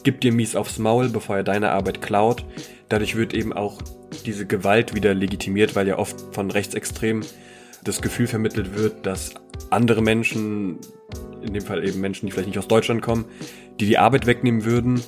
Gib 0.03 0.21
dir 0.21 0.31
mies 0.31 0.55
aufs 0.55 0.77
Maul, 0.79 1.09
bevor 1.09 1.37
er 1.37 1.43
deine 1.43 1.71
Arbeit 1.71 2.01
klaut. 2.01 2.45
Dadurch 2.87 3.15
wird 3.15 3.33
eben 3.33 3.53
auch 3.53 3.81
diese 4.25 4.45
Gewalt 4.45 4.95
wieder 4.95 5.13
legitimiert, 5.13 5.75
weil 5.75 5.87
ja 5.87 5.97
oft 5.97 6.33
von 6.33 6.49
Rechtsextremen 6.51 7.25
das 7.83 8.01
Gefühl 8.01 8.27
vermittelt 8.27 8.75
wird, 8.75 9.05
dass 9.05 9.33
andere 9.69 10.01
Menschen, 10.01 10.79
in 11.41 11.53
dem 11.53 11.63
Fall 11.63 11.87
eben 11.87 11.99
Menschen, 11.99 12.25
die 12.25 12.31
vielleicht 12.31 12.47
nicht 12.47 12.57
aus 12.57 12.67
Deutschland 12.67 13.01
kommen, 13.01 13.25
die 13.79 13.85
die 13.85 13.97
Arbeit 13.97 14.25
wegnehmen 14.25 14.65
würden. 14.65 15.01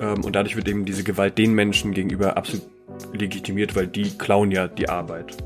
Ähm, 0.00 0.24
und 0.24 0.34
dadurch 0.34 0.56
wird 0.56 0.68
eben 0.68 0.84
diese 0.84 1.04
Gewalt 1.04 1.38
den 1.38 1.54
Menschen 1.54 1.92
gegenüber 1.92 2.36
absolut 2.36 2.66
legitimiert, 3.12 3.74
weil 3.74 3.86
die 3.86 4.10
klauen 4.16 4.50
ja 4.50 4.68
die 4.68 4.88
Arbeit. 4.88 5.36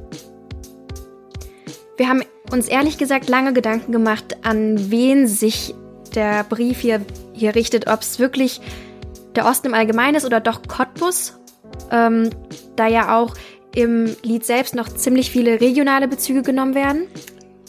Wir 1.97 2.09
haben 2.09 2.23
uns 2.51 2.69
ehrlich 2.69 2.99
gesagt 2.99 3.29
lange 3.29 3.53
Gedanken 3.53 3.93
gemacht, 3.93 4.37
an 4.43 4.91
wen 4.91 5.27
sich 5.27 5.75
der 6.15 6.45
Brief 6.45 6.81
hier, 6.81 7.01
hier 7.37 7.55
richtet, 7.55 7.87
ob 7.87 8.01
es 8.01 8.19
wirklich 8.19 8.61
der 9.35 9.47
Osten 9.47 9.69
im 9.69 9.75
Allgemeinen 9.75 10.17
ist 10.17 10.25
oder 10.25 10.41
doch 10.41 10.63
Cottbus, 10.67 11.39
ähm, 11.91 12.31
da 12.75 12.87
ja 12.87 13.17
auch 13.17 13.35
im 13.75 14.17
Lied 14.23 14.45
selbst 14.45 14.75
noch 14.75 14.89
ziemlich 14.89 15.31
viele 15.31 15.61
regionale 15.61 16.09
Bezüge 16.09 16.43
genommen 16.43 16.75
werden. 16.75 17.07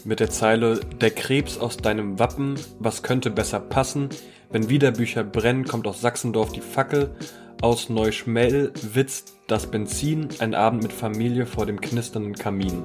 Mit 0.06 0.22
der 0.22 0.30
Zeile 0.30 0.80
Der 1.02 1.12
Krebs 1.12 1.58
aus 1.58 1.78
deinem 1.78 2.18
Wappen, 2.18 2.56
was 2.80 3.04
könnte 3.04 3.30
besser 3.30 3.60
passen? 3.60 4.10
Wenn 4.50 4.70
Wiederbücher 4.70 5.26
brennen, 5.26 5.66
kommt 5.66 5.86
aus 5.86 6.00
Sachsendorf 6.00 6.54
die 6.54 6.62
Fackel. 6.62 7.10
Aus 7.62 7.90
Neuschmell 7.90 8.72
witzt 8.94 9.34
das 9.48 9.68
Benzin, 9.68 10.30
ein 10.40 10.56
Abend 10.56 10.84
mit 10.84 10.94
Familie 10.94 11.46
vor 11.46 11.66
dem 11.66 11.82
knisternden 11.82 12.36
Kamin. 12.36 12.84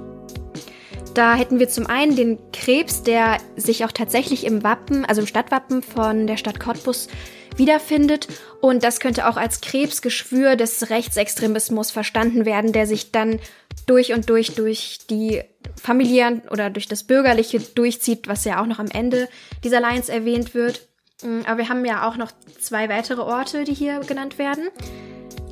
Da 1.15 1.35
hätten 1.35 1.59
wir 1.59 1.69
zum 1.69 1.87
einen 1.87 2.17
den 2.17 2.39
Krebs, 2.53 3.03
der 3.03 3.37
sich 3.57 3.85
auch 3.85 3.93
tatsächlich 3.93 4.45
im 4.45 4.63
Wappen, 4.63 5.05
also 5.05 5.21
im 5.21 5.27
Stadtwappen 5.27 5.83
von 5.83 6.27
der 6.27 6.39
Stadt 6.39 6.59
Cottbus 6.59 7.09
wiederfindet. 7.57 8.29
Und 8.63 8.83
das 8.83 8.99
könnte 8.99 9.29
auch 9.29 9.37
als 9.37 9.61
Krebsgeschwür 9.61 10.57
des 10.57 10.89
Rechtsextremismus 10.89 11.91
verstanden 11.91 12.47
werden, 12.47 12.73
der 12.73 12.87
sich 12.87 13.13
dann 13.13 13.41
durch 13.87 14.15
und 14.15 14.31
durch 14.31 14.55
durch 14.55 15.01
die 15.11 15.43
familiären 15.81 16.43
oder 16.51 16.71
durch 16.71 16.89
das 16.89 17.03
Bürgerliche 17.03 17.61
durchzieht, 17.61 18.27
was 18.29 18.45
ja 18.45 18.63
auch 18.63 18.67
noch 18.67 18.79
am 18.79 18.89
Ende 18.89 19.29
dieser 19.65 19.81
Lines 19.81 20.09
erwähnt 20.09 20.55
wird. 20.55 20.89
Mm, 21.23 21.41
aber 21.47 21.59
wir 21.59 21.69
haben 21.69 21.85
ja 21.85 22.09
auch 22.09 22.17
noch 22.17 22.33
zwei 22.61 22.89
weitere 22.89 23.21
Orte, 23.21 23.65
die 23.65 23.75
hier 23.75 24.01
genannt 24.01 24.39
werden. 24.39 24.69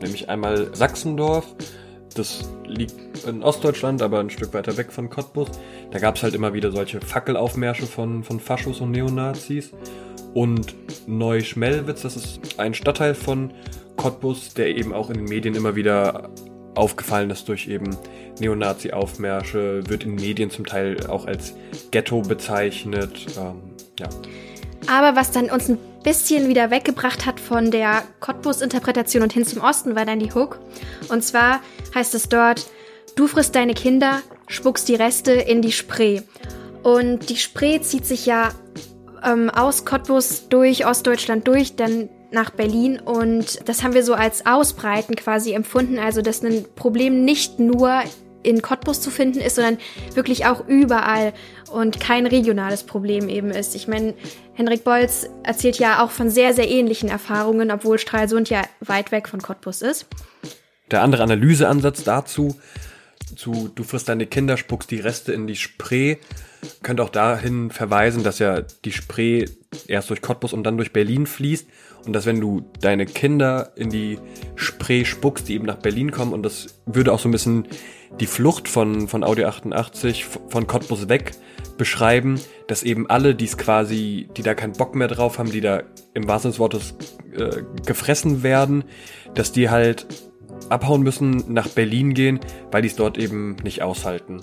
Nämlich 0.01 0.31
einmal 0.31 0.75
Sachsendorf 0.75 1.55
das 2.15 2.51
liegt 2.67 3.25
in 3.27 3.43
Ostdeutschland, 3.43 4.03
aber 4.03 4.21
ein 4.21 4.31
Stück 4.31 4.53
weiter 4.55 4.77
weg 4.77 4.93
von 4.93 5.11
Cottbus. 5.11 5.49
Da 5.91 5.99
gab 5.99 6.17
es 6.17 6.23
halt 6.23 6.35
immer 6.35 6.53
wieder 6.53 6.71
solche 6.71 7.01
Fackelaufmärsche 7.01 7.87
von, 7.87 8.25
von 8.25 8.41
Faschos 8.41 8.81
und 8.81 8.93
Neonazis. 8.93 9.73
Und 10.35 10.75
Neuschmelwitz, 11.07 12.03
das 12.03 12.17
ist 12.17 12.59
ein 12.59 12.75
Stadtteil 12.75 13.15
von 13.15 13.53
Cottbus, 13.97 14.55
der 14.55 14.77
eben 14.77 14.93
auch 14.93 15.11
in 15.11 15.17
den 15.17 15.25
Medien 15.25 15.55
immer 15.55 15.75
wieder 15.75 16.31
aufgefallen 16.75 17.31
ist 17.31 17.49
durch 17.49 17.69
eben 17.69 17.97
Neonazi-Aufmärsche, 18.39 19.83
wird 19.89 20.05
in 20.05 20.15
Medien 20.15 20.51
zum 20.51 20.67
Teil 20.67 21.07
auch 21.09 21.27
als 21.27 21.55
Ghetto 21.91 22.23
bezeichnet. 22.23 23.27
Ähm, 23.39 23.75
ja. 23.99 24.09
Aber 24.91 25.15
was 25.15 25.31
dann 25.31 25.51
uns 25.51 25.69
ein 25.69 25.79
bisschen 26.03 26.49
wieder 26.49 26.73
weggebracht 26.73 27.25
hat 27.25 27.39
von 27.39 27.71
der 27.71 28.03
Cottbus-Interpretation 28.19 29.23
und 29.23 29.33
hin 29.33 29.47
zum 29.47 29.63
Osten, 29.63 29.95
war 29.95 30.05
dann 30.05 30.19
die 30.19 30.35
Hook. 30.35 30.59
Und 31.09 31.23
zwar 31.23 31.61
heißt 31.95 32.17
es 32.17 32.29
dort, 32.29 32.67
du 33.15 33.29
frisst 33.29 33.55
deine 33.55 33.75
Kinder, 33.75 34.21
spuckst 34.49 34.89
die 34.89 34.97
Reste 34.97 35.31
in 35.31 35.63
die 35.63 35.71
Spree. 35.71 36.23
Und 36.83 37.31
die 37.31 37.37
Spree 37.37 37.81
zieht 37.81 38.05
sich 38.05 38.27
ja 38.27 38.51
ähm, 39.25 39.49
aus 39.49 39.85
Cottbus 39.85 40.49
durch 40.49 40.85
Ostdeutschland 40.85 41.47
durch, 41.47 41.77
dann 41.77 42.09
nach 42.33 42.51
Berlin 42.51 42.99
und 42.99 43.69
das 43.69 43.83
haben 43.83 43.95
wir 43.95 44.05
so 44.05 44.15
als 44.15 44.47
Ausbreiten 44.47 45.17
quasi 45.17 45.53
empfunden, 45.53 45.99
also 45.99 46.23
dass 46.23 46.45
ein 46.45 46.65
Problem 46.77 47.25
nicht 47.25 47.59
nur 47.59 48.03
in 48.43 48.63
Cottbus 48.63 49.01
zu 49.01 49.11
finden 49.11 49.41
ist, 49.41 49.57
sondern 49.57 49.79
wirklich 50.15 50.47
auch 50.47 50.67
überall 50.67 51.33
und 51.71 52.01
kein 52.01 52.27
regionales 52.27 52.83
Problem 52.85 53.29
eben 53.29 53.51
ist. 53.51 53.75
Ich 53.75 53.89
meine, 53.89 54.15
Henrik 54.55 54.85
Bolz 54.85 55.29
erzählt 55.43 55.79
ja 55.79 56.03
auch 56.05 56.11
von 56.11 56.31
sehr, 56.31 56.55
sehr 56.55 56.69
ähnlichen 56.69 57.09
Erfahrungen, 57.09 57.71
obwohl 57.71 57.99
Stralsund 57.99 58.51
ja 58.51 58.63
weit 58.81 59.13
weg 59.13 59.29
von 59.29 59.41
Cottbus 59.41 59.83
ist. 59.83 60.07
Der 60.91 61.03
andere 61.03 61.23
Analyseansatz 61.23 62.03
dazu, 62.03 62.57
zu 63.37 63.71
du 63.75 63.85
frisst 63.85 64.09
deine 64.09 64.27
Kinder, 64.27 64.57
spuckst 64.57 64.91
die 64.91 65.01
Reste 65.01 65.33
in 65.33 65.47
die 65.47 65.57
Spree, 65.57 66.17
könnte 66.83 67.03
auch 67.03 67.11
dahin 67.11 67.71
verweisen, 67.71 68.25
dass 68.25 68.39
ja 68.39 68.63
die 68.85 68.93
Spree 68.93 69.47
erst 69.87 70.11
durch 70.11 70.21
Cottbus 70.21 70.53
und 70.53 70.65
dann 70.65 70.77
durch 70.77 70.93
Berlin 70.93 71.27
fließt 71.27 71.67
und 72.07 72.13
dass 72.13 72.27
wenn 72.27 72.41
du 72.41 72.63
deine 72.81 73.07
Kinder 73.07 73.73
in 73.77 73.91
die 73.91 74.19
Spree 74.57 75.05
spuckst, 75.05 75.49
die 75.49 75.55
eben 75.55 75.67
nach 75.67 75.79
Berlin 75.79 76.11
kommen 76.11 76.33
und 76.33 76.43
das 76.43 76.81
würde 76.87 77.13
auch 77.13 77.19
so 77.19 77.29
ein 77.29 77.33
bisschen 77.33 77.67
die 78.19 78.27
Flucht 78.27 78.69
von, 78.69 79.09
von 79.09 79.23
Audio 79.23 79.47
88 79.49 80.25
von 80.25 80.67
Cottbus 80.67 81.09
weg 81.09 81.33
beschreiben, 81.79 82.41
dass 82.67 82.83
eben 82.83 83.09
alle, 83.09 83.35
die 83.35 83.45
es 83.45 83.57
quasi, 83.57 84.29
die 84.37 84.43
da 84.43 84.55
keinen 84.55 84.73
Bock 84.73 84.95
mehr 84.95 85.09
drauf 85.09 85.39
haben, 85.39 85.51
die 85.51 85.61
da 85.61 85.83
im 86.15 86.27
wahrsten 86.29 86.53
Sinne 86.53 86.53
des 86.53 86.59
Wortes 86.59 86.95
äh, 87.37 87.63
gefressen 87.87 88.43
werden, 88.43 88.85
dass 89.35 89.53
die 89.53 89.71
halt 89.71 90.07
abhauen 90.69 91.03
müssen, 91.03 91.45
nach 91.53 91.69
Berlin 91.69 92.15
gehen, 92.15 92.41
weil 92.71 92.83
die 92.83 92.89
es 92.89 92.97
dort 92.97 93.19
eben 93.19 93.57
nicht 93.63 93.83
aushalten. 93.83 94.41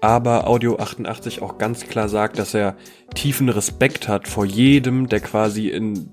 Aber 0.00 0.46
Audio 0.46 0.78
88 0.78 1.42
auch 1.42 1.58
ganz 1.58 1.86
klar 1.86 2.08
sagt, 2.08 2.38
dass 2.38 2.54
er 2.54 2.76
tiefen 3.14 3.48
Respekt 3.48 4.08
hat 4.08 4.28
vor 4.28 4.46
jedem, 4.46 5.08
der 5.08 5.20
quasi 5.20 5.68
in 5.68 6.10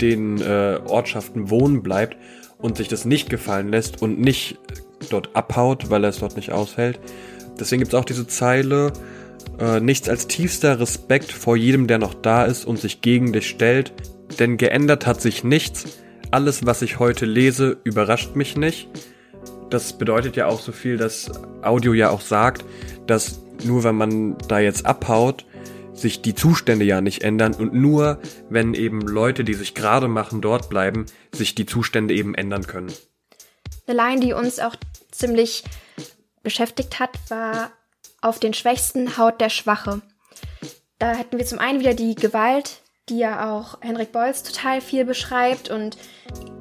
den 0.00 0.40
äh, 0.40 0.80
Ortschaften 0.86 1.50
wohnen 1.50 1.82
bleibt 1.82 2.16
und 2.58 2.76
sich 2.76 2.88
das 2.88 3.04
nicht 3.04 3.30
gefallen 3.30 3.68
lässt 3.68 4.02
und 4.02 4.20
nicht 4.20 4.58
dort 5.10 5.34
abhaut, 5.34 5.90
weil 5.90 6.04
er 6.04 6.10
es 6.10 6.18
dort 6.18 6.36
nicht 6.36 6.52
aushält. 6.52 6.98
Deswegen 7.58 7.80
gibt 7.80 7.92
es 7.92 7.98
auch 7.98 8.04
diese 8.04 8.26
Zeile, 8.26 8.92
äh, 9.58 9.80
nichts 9.80 10.08
als 10.08 10.26
tiefster 10.26 10.80
Respekt 10.80 11.32
vor 11.32 11.56
jedem, 11.56 11.86
der 11.86 11.98
noch 11.98 12.14
da 12.14 12.44
ist 12.44 12.64
und 12.64 12.78
sich 12.78 13.00
gegen 13.00 13.32
dich 13.32 13.48
stellt, 13.48 13.92
denn 14.38 14.56
geändert 14.56 15.06
hat 15.06 15.20
sich 15.20 15.44
nichts. 15.44 15.84
Alles, 16.30 16.66
was 16.66 16.82
ich 16.82 16.98
heute 16.98 17.26
lese, 17.26 17.78
überrascht 17.84 18.36
mich 18.36 18.56
nicht. 18.56 18.88
Das 19.70 19.94
bedeutet 19.94 20.36
ja 20.36 20.46
auch 20.46 20.60
so 20.60 20.72
viel, 20.72 20.96
dass 20.96 21.30
Audio 21.62 21.92
ja 21.94 22.10
auch 22.10 22.20
sagt, 22.20 22.64
dass 23.06 23.40
nur 23.64 23.84
wenn 23.84 23.96
man 23.96 24.36
da 24.48 24.58
jetzt 24.58 24.86
abhaut, 24.86 25.44
sich 26.00 26.22
die 26.22 26.34
Zustände 26.34 26.84
ja 26.84 27.00
nicht 27.00 27.22
ändern 27.22 27.54
und 27.54 27.74
nur 27.74 28.20
wenn 28.48 28.74
eben 28.74 29.00
Leute, 29.00 29.44
die 29.44 29.54
sich 29.54 29.74
gerade 29.74 30.08
machen, 30.08 30.40
dort 30.40 30.68
bleiben, 30.68 31.06
sich 31.34 31.54
die 31.54 31.66
Zustände 31.66 32.14
eben 32.14 32.34
ändern 32.34 32.66
können. 32.66 32.92
Eine 33.86 33.96
Line, 33.96 34.20
die 34.20 34.32
uns 34.32 34.58
auch 34.58 34.76
ziemlich 35.10 35.64
beschäftigt 36.42 37.00
hat, 37.00 37.10
war 37.28 37.72
auf 38.20 38.38
den 38.38 38.54
Schwächsten 38.54 39.16
haut 39.18 39.40
der 39.40 39.50
Schwache. 39.50 40.02
Da 40.98 41.12
hätten 41.12 41.38
wir 41.38 41.46
zum 41.46 41.58
einen 41.58 41.80
wieder 41.80 41.94
die 41.94 42.14
Gewalt, 42.14 42.82
die 43.08 43.18
ja 43.18 43.52
auch 43.52 43.80
Henrik 43.80 44.12
Bolz 44.12 44.42
total 44.42 44.80
viel 44.80 45.04
beschreibt 45.04 45.70
und 45.70 45.96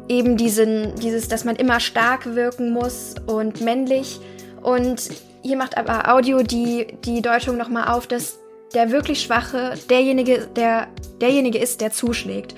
eben 0.07 0.37
diesen, 0.37 0.95
dieses, 0.95 1.27
dass 1.27 1.43
man 1.43 1.55
immer 1.55 1.79
stark 1.79 2.35
wirken 2.35 2.71
muss 2.71 3.15
und 3.25 3.61
männlich. 3.61 4.19
Und 4.61 5.09
hier 5.43 5.57
macht 5.57 5.77
aber 5.77 6.13
Audio 6.13 6.43
die, 6.43 6.97
die 7.03 7.21
Deutung 7.21 7.57
nochmal 7.57 7.89
auf, 7.89 8.07
dass 8.07 8.39
der 8.73 8.91
wirklich 8.91 9.21
Schwache 9.21 9.73
derjenige, 9.89 10.47
der, 10.55 10.87
derjenige 11.21 11.57
ist, 11.57 11.81
der 11.81 11.91
zuschlägt. 11.91 12.55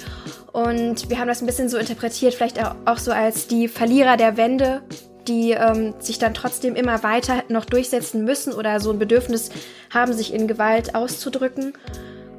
Und 0.52 1.10
wir 1.10 1.20
haben 1.20 1.28
das 1.28 1.42
ein 1.42 1.46
bisschen 1.46 1.70
so 1.70 1.78
interpretiert, 1.78 2.34
vielleicht 2.34 2.60
auch 2.86 2.98
so 2.98 3.12
als 3.12 3.48
die 3.48 3.68
Verlierer 3.68 4.18
der 4.18 4.36
Wende, 4.38 4.82
die 5.28 5.52
ähm, 5.52 5.94
sich 6.00 6.18
dann 6.18 6.34
trotzdem 6.34 6.76
immer 6.76 7.04
weiter 7.04 7.44
noch 7.50 7.66
durchsetzen 7.66 8.24
müssen 8.26 8.54
oder 8.54 8.80
so 8.80 8.92
ein 8.92 9.00
Bedürfnis 9.00 9.52
haben, 9.94 10.14
sich 10.14 10.34
in 10.34 10.48
Gewalt 10.48 10.96
auszudrücken. 10.96 11.74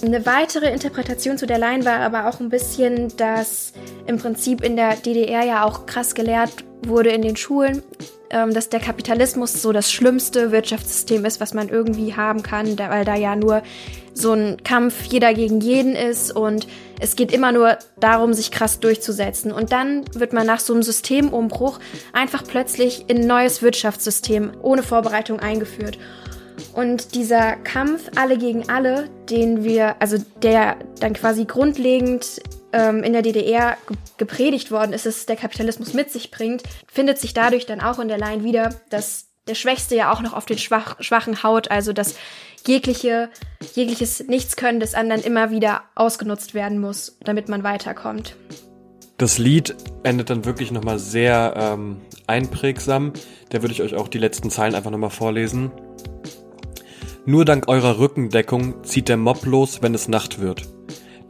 Eine 0.02 0.24
weitere 0.26 0.72
Interpretation 0.72 1.38
zu 1.38 1.46
der 1.46 1.58
Line 1.58 1.84
war 1.84 2.00
aber 2.00 2.26
auch 2.26 2.40
ein 2.40 2.48
bisschen, 2.48 3.14
dass 3.16 3.74
im 4.06 4.18
Prinzip 4.18 4.62
in 4.62 4.74
der 4.74 4.96
DDR 4.96 5.44
ja 5.44 5.64
auch 5.64 5.86
krass 5.86 6.14
gelehrt 6.14 6.50
wurde 6.86 7.10
in 7.10 7.22
den 7.22 7.36
Schulen, 7.36 7.82
ähm, 8.30 8.54
dass 8.54 8.68
der 8.68 8.80
Kapitalismus 8.80 9.60
so 9.60 9.72
das 9.72 9.92
schlimmste 9.92 10.52
Wirtschaftssystem 10.52 11.24
ist, 11.24 11.40
was 11.40 11.54
man 11.54 11.68
irgendwie 11.68 12.14
haben 12.14 12.42
kann, 12.42 12.78
weil 12.78 13.04
da 13.04 13.14
ja 13.16 13.36
nur 13.36 13.62
so 14.14 14.32
ein 14.32 14.62
Kampf 14.62 15.04
jeder 15.04 15.34
gegen 15.34 15.60
jeden 15.60 15.94
ist 15.94 16.34
und 16.34 16.66
es 17.00 17.16
geht 17.16 17.32
immer 17.32 17.52
nur 17.52 17.78
darum, 17.98 18.34
sich 18.34 18.50
krass 18.50 18.80
durchzusetzen. 18.80 19.52
Und 19.52 19.72
dann 19.72 20.04
wird 20.14 20.32
man 20.32 20.46
nach 20.46 20.60
so 20.60 20.74
einem 20.74 20.82
Systemumbruch 20.82 21.78
einfach 22.12 22.44
plötzlich 22.46 23.04
in 23.08 23.18
ein 23.18 23.26
neues 23.26 23.62
Wirtschaftssystem 23.62 24.52
ohne 24.62 24.82
Vorbereitung 24.82 25.40
eingeführt. 25.40 25.98
Und 26.74 27.14
dieser 27.14 27.56
Kampf 27.56 28.10
alle 28.16 28.36
gegen 28.36 28.68
alle, 28.68 29.08
den 29.30 29.64
wir, 29.64 29.96
also 30.00 30.18
der 30.42 30.76
dann 31.00 31.14
quasi 31.14 31.46
grundlegend 31.46 32.40
ähm, 32.72 33.02
in 33.02 33.12
der 33.12 33.22
DDR 33.22 33.76
gepredigt 34.16 34.70
worden 34.70 34.92
ist, 34.92 35.06
dass 35.06 35.26
der 35.26 35.36
Kapitalismus 35.36 35.94
mit 35.94 36.10
sich 36.10 36.30
bringt, 36.30 36.62
findet 36.90 37.18
sich 37.18 37.34
dadurch 37.34 37.66
dann 37.66 37.80
auch 37.80 37.98
in 37.98 38.08
der 38.08 38.18
Line 38.18 38.44
wieder, 38.44 38.74
dass 38.90 39.26
der 39.46 39.54
Schwächste 39.54 39.96
ja 39.96 40.12
auch 40.12 40.20
noch 40.20 40.32
auf 40.32 40.46
den 40.46 40.58
Schwach, 40.58 40.96
Schwachen 41.00 41.42
haut, 41.42 41.70
also 41.70 41.92
dass 41.92 42.14
jegliche, 42.66 43.30
jegliches 43.74 44.20
Nichtskönnen 44.26 44.80
des 44.80 44.94
anderen 44.94 45.22
immer 45.22 45.50
wieder 45.50 45.82
ausgenutzt 45.94 46.54
werden 46.54 46.78
muss, 46.78 47.18
damit 47.24 47.48
man 47.48 47.62
weiterkommt. 47.62 48.36
Das 49.16 49.38
Lied 49.38 49.74
endet 50.02 50.30
dann 50.30 50.44
wirklich 50.44 50.70
nochmal 50.70 50.98
sehr 50.98 51.54
ähm, 51.56 52.00
einprägsam. 52.26 53.12
Da 53.50 53.60
würde 53.60 53.72
ich 53.72 53.82
euch 53.82 53.94
auch 53.94 54.08
die 54.08 54.18
letzten 54.18 54.50
Zeilen 54.50 54.74
einfach 54.74 54.90
nochmal 54.90 55.10
vorlesen. 55.10 55.70
Nur 57.26 57.44
dank 57.44 57.68
eurer 57.68 57.98
Rückendeckung 57.98 58.82
zieht 58.82 59.08
der 59.08 59.18
Mob 59.18 59.44
los, 59.44 59.82
wenn 59.82 59.94
es 59.94 60.08
Nacht 60.08 60.40
wird. 60.40 60.66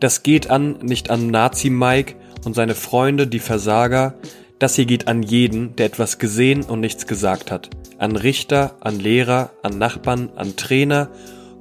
Das 0.01 0.23
geht 0.23 0.49
an, 0.49 0.79
nicht 0.81 1.11
an 1.11 1.27
Nazi-Mike 1.29 2.15
und 2.45 2.55
seine 2.55 2.75
Freunde, 2.75 3.27
die 3.27 3.39
Versager. 3.39 4.15
Das 4.59 4.75
hier 4.75 4.87
geht 4.87 5.09
an 5.09 5.23
jeden, 5.23 5.77
der 5.77 5.87
etwas 5.87 6.19
gesehen 6.19 6.63
und 6.63 6.81
nichts 6.81 7.07
gesagt 7.07 7.51
hat. 7.51 7.69
An 7.99 8.17
Richter, 8.17 8.77
an 8.81 8.99
Lehrer, 8.99 9.51
an 9.63 9.77
Nachbarn, 9.77 10.31
an 10.37 10.57
Trainer, 10.57 11.11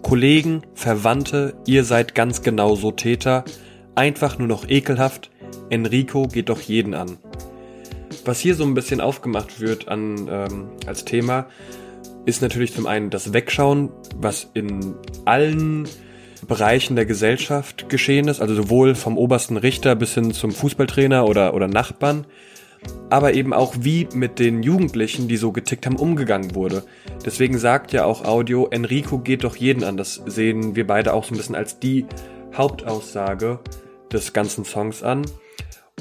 Kollegen, 0.02 0.62
Verwandte, 0.74 1.56
ihr 1.68 1.84
seid 1.84 2.16
ganz 2.16 2.42
genauso 2.42 2.92
Täter. 2.92 3.44
Einfach 3.96 4.38
nur 4.38 4.48
noch 4.48 4.70
ekelhaft. 4.70 5.30
Enrico 5.70 6.28
geht 6.28 6.48
doch 6.48 6.62
jeden 6.62 6.94
an. 6.94 7.18
Was 8.24 8.40
hier 8.40 8.56
so 8.56 8.64
ein 8.64 8.74
bisschen 8.74 9.02
aufgemacht 9.02 9.60
wird 9.60 9.90
an, 9.90 10.30
ähm, 10.32 10.70
als 10.86 11.04
Thema, 11.04 11.48
ist 12.26 12.42
natürlich 12.42 12.74
zum 12.74 12.86
einen 12.86 13.10
das 13.10 13.34
Wegschauen, 13.34 13.90
was 14.16 14.50
in 14.54 14.96
allen 15.26 15.88
Bereichen 16.48 16.96
der 16.96 17.06
Gesellschaft 17.06 17.90
geschehen 17.90 18.28
ist, 18.28 18.42
also 18.42 18.56
sowohl 18.56 18.96
vom 18.96 19.18
obersten 19.18 19.58
Richter 19.58 19.96
bis 19.96 20.14
hin 20.14 20.34
zum 20.34 20.52
Fußballtrainer 20.52 21.26
oder, 21.28 21.54
oder 21.54 21.68
Nachbarn, 21.68 22.26
aber 23.10 23.34
eben 23.34 23.54
auch 23.54 23.76
wie 23.80 24.08
mit 24.14 24.40
den 24.40 24.64
Jugendlichen, 24.64 25.28
die 25.28 25.38
so 25.38 25.52
getickt 25.52 25.86
haben, 25.86 25.98
umgegangen 25.98 26.56
wurde. 26.56 26.84
Deswegen 27.26 27.58
sagt 27.58 27.92
ja 27.92 28.06
auch 28.06 28.24
Audio, 28.24 28.68
Enrico 28.70 29.20
geht 29.20 29.44
doch 29.44 29.56
jeden 29.56 29.84
an. 29.84 29.98
Das 29.98 30.22
sehen 30.26 30.76
wir 30.76 30.88
beide 30.88 31.14
auch 31.14 31.26
so 31.26 31.34
ein 31.34 31.38
bisschen 31.38 31.56
als 31.56 31.80
die 31.80 32.06
Hauptaussage 32.56 33.60
des 34.12 34.34
ganzen 34.34 34.66
Songs 34.66 35.04
an. 35.04 35.26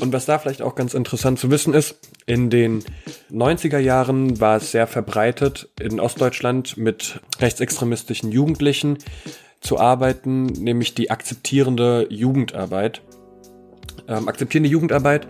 Und 0.01 0.12
was 0.12 0.27
da 0.27 0.38
vielleicht 0.38 0.62
auch 0.62 0.77
ganz 0.77 0.94
interessant 0.94 1.38
zu 1.38 1.51
wissen 1.51 1.74
ist, 1.74 1.98
in 2.27 2.51
den 2.51 2.85
90er 3.33 3.79
Jahren 3.79 4.40
war 4.40 4.59
es 4.59 4.70
sehr 4.70 4.87
verbreitet 4.87 5.70
in 5.81 5.98
Ostdeutschland 5.98 6.77
mit 6.77 7.20
rechtsextremistischen 7.40 8.31
Jugendlichen, 8.31 8.98
zu 9.61 9.79
arbeiten, 9.79 10.47
nämlich 10.47 10.94
die 10.94 11.11
akzeptierende 11.11 12.07
Jugendarbeit. 12.11 13.03
Ähm, 14.07 14.29
akzeptierende 14.29 14.71
Jugendarbeit 14.71 15.27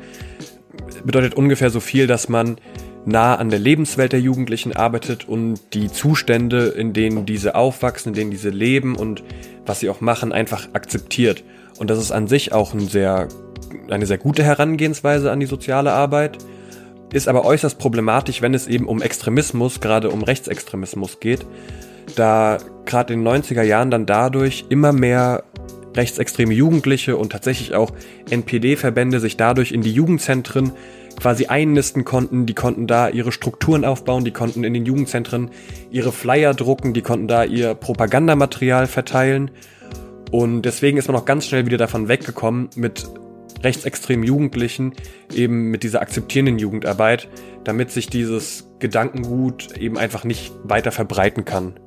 bedeutet 1.04 1.34
ungefähr 1.34 1.70
so 1.70 1.80
viel, 1.80 2.06
dass 2.06 2.28
man 2.28 2.58
nah 3.04 3.36
an 3.36 3.48
der 3.48 3.58
Lebenswelt 3.58 4.12
der 4.12 4.20
Jugendlichen 4.20 4.76
arbeitet 4.76 5.28
und 5.28 5.60
die 5.72 5.90
Zustände, 5.90 6.68
in 6.68 6.92
denen 6.92 7.26
diese 7.26 7.54
aufwachsen, 7.54 8.10
in 8.10 8.14
denen 8.14 8.30
diese 8.30 8.50
leben 8.50 8.96
und 8.96 9.22
was 9.64 9.80
sie 9.80 9.88
auch 9.88 10.00
machen, 10.00 10.32
einfach 10.32 10.68
akzeptiert. 10.74 11.42
Und 11.78 11.90
das 11.90 11.98
ist 11.98 12.12
an 12.12 12.26
sich 12.26 12.52
auch 12.52 12.74
ein 12.74 12.88
sehr, 12.88 13.28
eine 13.88 14.06
sehr 14.06 14.18
gute 14.18 14.42
Herangehensweise 14.42 15.30
an 15.30 15.40
die 15.40 15.46
soziale 15.46 15.92
Arbeit, 15.92 16.38
ist 17.12 17.28
aber 17.28 17.44
äußerst 17.44 17.78
problematisch, 17.78 18.42
wenn 18.42 18.52
es 18.52 18.66
eben 18.66 18.86
um 18.86 19.00
Extremismus, 19.00 19.80
gerade 19.80 20.10
um 20.10 20.22
Rechtsextremismus 20.22 21.20
geht, 21.20 21.46
da 22.18 22.58
gerade 22.84 23.14
in 23.14 23.24
den 23.24 23.42
90er 23.42 23.62
Jahren 23.62 23.90
dann 23.90 24.06
dadurch 24.06 24.66
immer 24.68 24.92
mehr 24.92 25.44
rechtsextreme 25.96 26.54
Jugendliche 26.54 27.16
und 27.16 27.32
tatsächlich 27.32 27.74
auch 27.74 27.92
NPD-Verbände 28.30 29.20
sich 29.20 29.36
dadurch 29.36 29.72
in 29.72 29.82
die 29.82 29.92
Jugendzentren 29.92 30.72
quasi 31.20 31.46
einnisten 31.46 32.04
konnten, 32.04 32.46
die 32.46 32.54
konnten 32.54 32.86
da 32.86 33.08
ihre 33.08 33.32
Strukturen 33.32 33.84
aufbauen, 33.84 34.24
die 34.24 34.30
konnten 34.30 34.62
in 34.62 34.72
den 34.72 34.86
Jugendzentren 34.86 35.50
ihre 35.90 36.12
Flyer 36.12 36.54
drucken, 36.54 36.94
die 36.94 37.02
konnten 37.02 37.26
da 37.26 37.44
ihr 37.44 37.74
Propagandamaterial 37.74 38.86
verteilen. 38.86 39.50
Und 40.30 40.62
deswegen 40.62 40.98
ist 40.98 41.08
man 41.08 41.16
auch 41.16 41.24
ganz 41.24 41.46
schnell 41.46 41.66
wieder 41.66 41.78
davon 41.78 42.08
weggekommen, 42.08 42.70
mit 42.76 43.08
rechtsextremen 43.64 44.24
Jugendlichen 44.24 44.92
eben 45.34 45.70
mit 45.70 45.82
dieser 45.82 46.00
akzeptierenden 46.00 46.58
Jugendarbeit, 46.58 47.28
damit 47.64 47.90
sich 47.90 48.08
dieses 48.08 48.70
Gedankengut 48.78 49.76
eben 49.76 49.98
einfach 49.98 50.22
nicht 50.22 50.52
weiter 50.62 50.92
verbreiten 50.92 51.44
kann. 51.44 51.80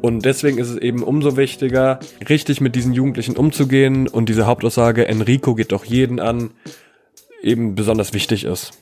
Und 0.00 0.24
deswegen 0.24 0.58
ist 0.58 0.70
es 0.70 0.76
eben 0.76 1.02
umso 1.02 1.36
wichtiger, 1.36 2.00
richtig 2.28 2.60
mit 2.60 2.74
diesen 2.74 2.92
Jugendlichen 2.92 3.36
umzugehen 3.36 4.08
und 4.08 4.28
diese 4.28 4.46
Hauptaussage, 4.46 5.06
Enrico 5.06 5.54
geht 5.54 5.72
doch 5.72 5.84
jeden 5.84 6.20
an, 6.20 6.50
eben 7.42 7.74
besonders 7.74 8.12
wichtig 8.14 8.44
ist. 8.44 8.72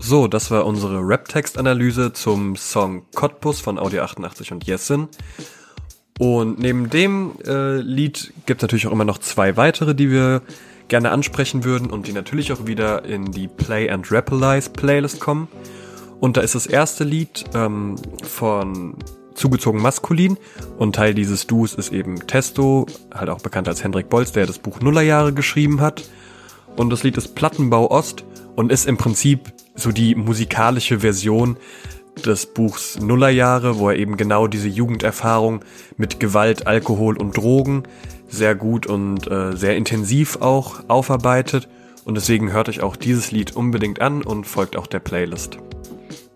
So, 0.00 0.28
das 0.28 0.50
war 0.50 0.66
unsere 0.66 1.00
Rap-Text-Analyse 1.00 2.12
zum 2.12 2.56
Song 2.56 3.06
Cottbus 3.14 3.60
von 3.60 3.78
Audio 3.78 4.02
88 4.02 4.52
und 4.52 4.66
Jessin. 4.66 5.08
Und 6.18 6.58
neben 6.58 6.90
dem 6.90 7.32
äh, 7.46 7.78
Lied 7.78 8.32
gibt 8.46 8.60
es 8.60 8.62
natürlich 8.62 8.86
auch 8.86 8.92
immer 8.92 9.04
noch 9.04 9.18
zwei 9.18 9.56
weitere, 9.56 9.94
die 9.94 10.10
wir 10.10 10.42
gerne 10.88 11.10
ansprechen 11.10 11.64
würden 11.64 11.90
und 11.90 12.06
die 12.06 12.12
natürlich 12.12 12.52
auch 12.52 12.66
wieder 12.66 13.04
in 13.04 13.32
die 13.32 13.48
Play 13.48 13.88
and 13.88 14.12
Rapalize 14.12 14.70
Playlist 14.70 15.20
kommen. 15.20 15.48
Und 16.20 16.36
da 16.36 16.42
ist 16.42 16.54
das 16.54 16.66
erste 16.66 17.04
Lied 17.04 17.44
ähm, 17.54 17.96
von 18.22 18.96
zugezogen 19.34 19.80
maskulin 19.80 20.38
und 20.78 20.94
Teil 20.94 21.14
dieses 21.14 21.46
Duos 21.46 21.74
ist 21.74 21.92
eben 21.92 22.26
Testo, 22.26 22.86
halt 23.12 23.30
auch 23.30 23.40
bekannt 23.40 23.68
als 23.68 23.82
Hendrik 23.82 24.08
Bolz, 24.08 24.32
der 24.32 24.46
das 24.46 24.58
Buch 24.58 24.80
Nullerjahre 24.80 25.32
geschrieben 25.32 25.80
hat. 25.80 26.04
Und 26.76 26.90
das 26.90 27.02
Lied 27.02 27.16
ist 27.16 27.34
Plattenbau 27.34 27.90
Ost 27.90 28.24
und 28.56 28.72
ist 28.72 28.86
im 28.86 28.96
Prinzip 28.96 29.52
so 29.74 29.92
die 29.92 30.14
musikalische 30.14 31.00
Version 31.00 31.56
des 32.24 32.46
Buchs 32.46 32.98
Nullerjahre, 33.00 33.78
wo 33.78 33.90
er 33.90 33.96
eben 33.96 34.16
genau 34.16 34.46
diese 34.46 34.68
Jugenderfahrung 34.68 35.64
mit 35.96 36.20
Gewalt, 36.20 36.66
Alkohol 36.66 37.16
und 37.16 37.36
Drogen 37.36 37.84
sehr 38.28 38.54
gut 38.54 38.86
und 38.86 39.30
äh, 39.30 39.56
sehr 39.56 39.76
intensiv 39.76 40.38
auch 40.40 40.80
aufarbeitet. 40.88 41.68
Und 42.04 42.16
deswegen 42.16 42.52
hört 42.52 42.68
euch 42.68 42.82
auch 42.82 42.96
dieses 42.96 43.30
Lied 43.30 43.56
unbedingt 43.56 44.00
an 44.00 44.22
und 44.22 44.46
folgt 44.46 44.76
auch 44.76 44.86
der 44.86 45.00
Playlist. 45.00 45.58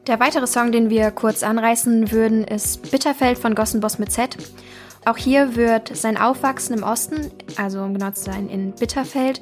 Der 0.08 0.20
weitere 0.20 0.46
Song, 0.46 0.72
den 0.72 0.88
wir 0.88 1.10
kurz 1.10 1.42
anreißen 1.42 2.10
würden, 2.10 2.42
ist 2.42 2.90
Bitterfeld 2.90 3.36
von 3.36 3.54
Gossenboss 3.54 3.98
mit 3.98 4.10
Z. 4.10 4.38
Auch 5.04 5.18
hier 5.18 5.54
wird 5.54 5.94
sein 5.94 6.16
Aufwachsen 6.16 6.78
im 6.78 6.82
Osten, 6.82 7.30
also 7.58 7.82
um 7.82 7.92
genau 7.92 8.10
zu 8.12 8.24
sein 8.24 8.48
in 8.48 8.72
Bitterfeld, 8.72 9.40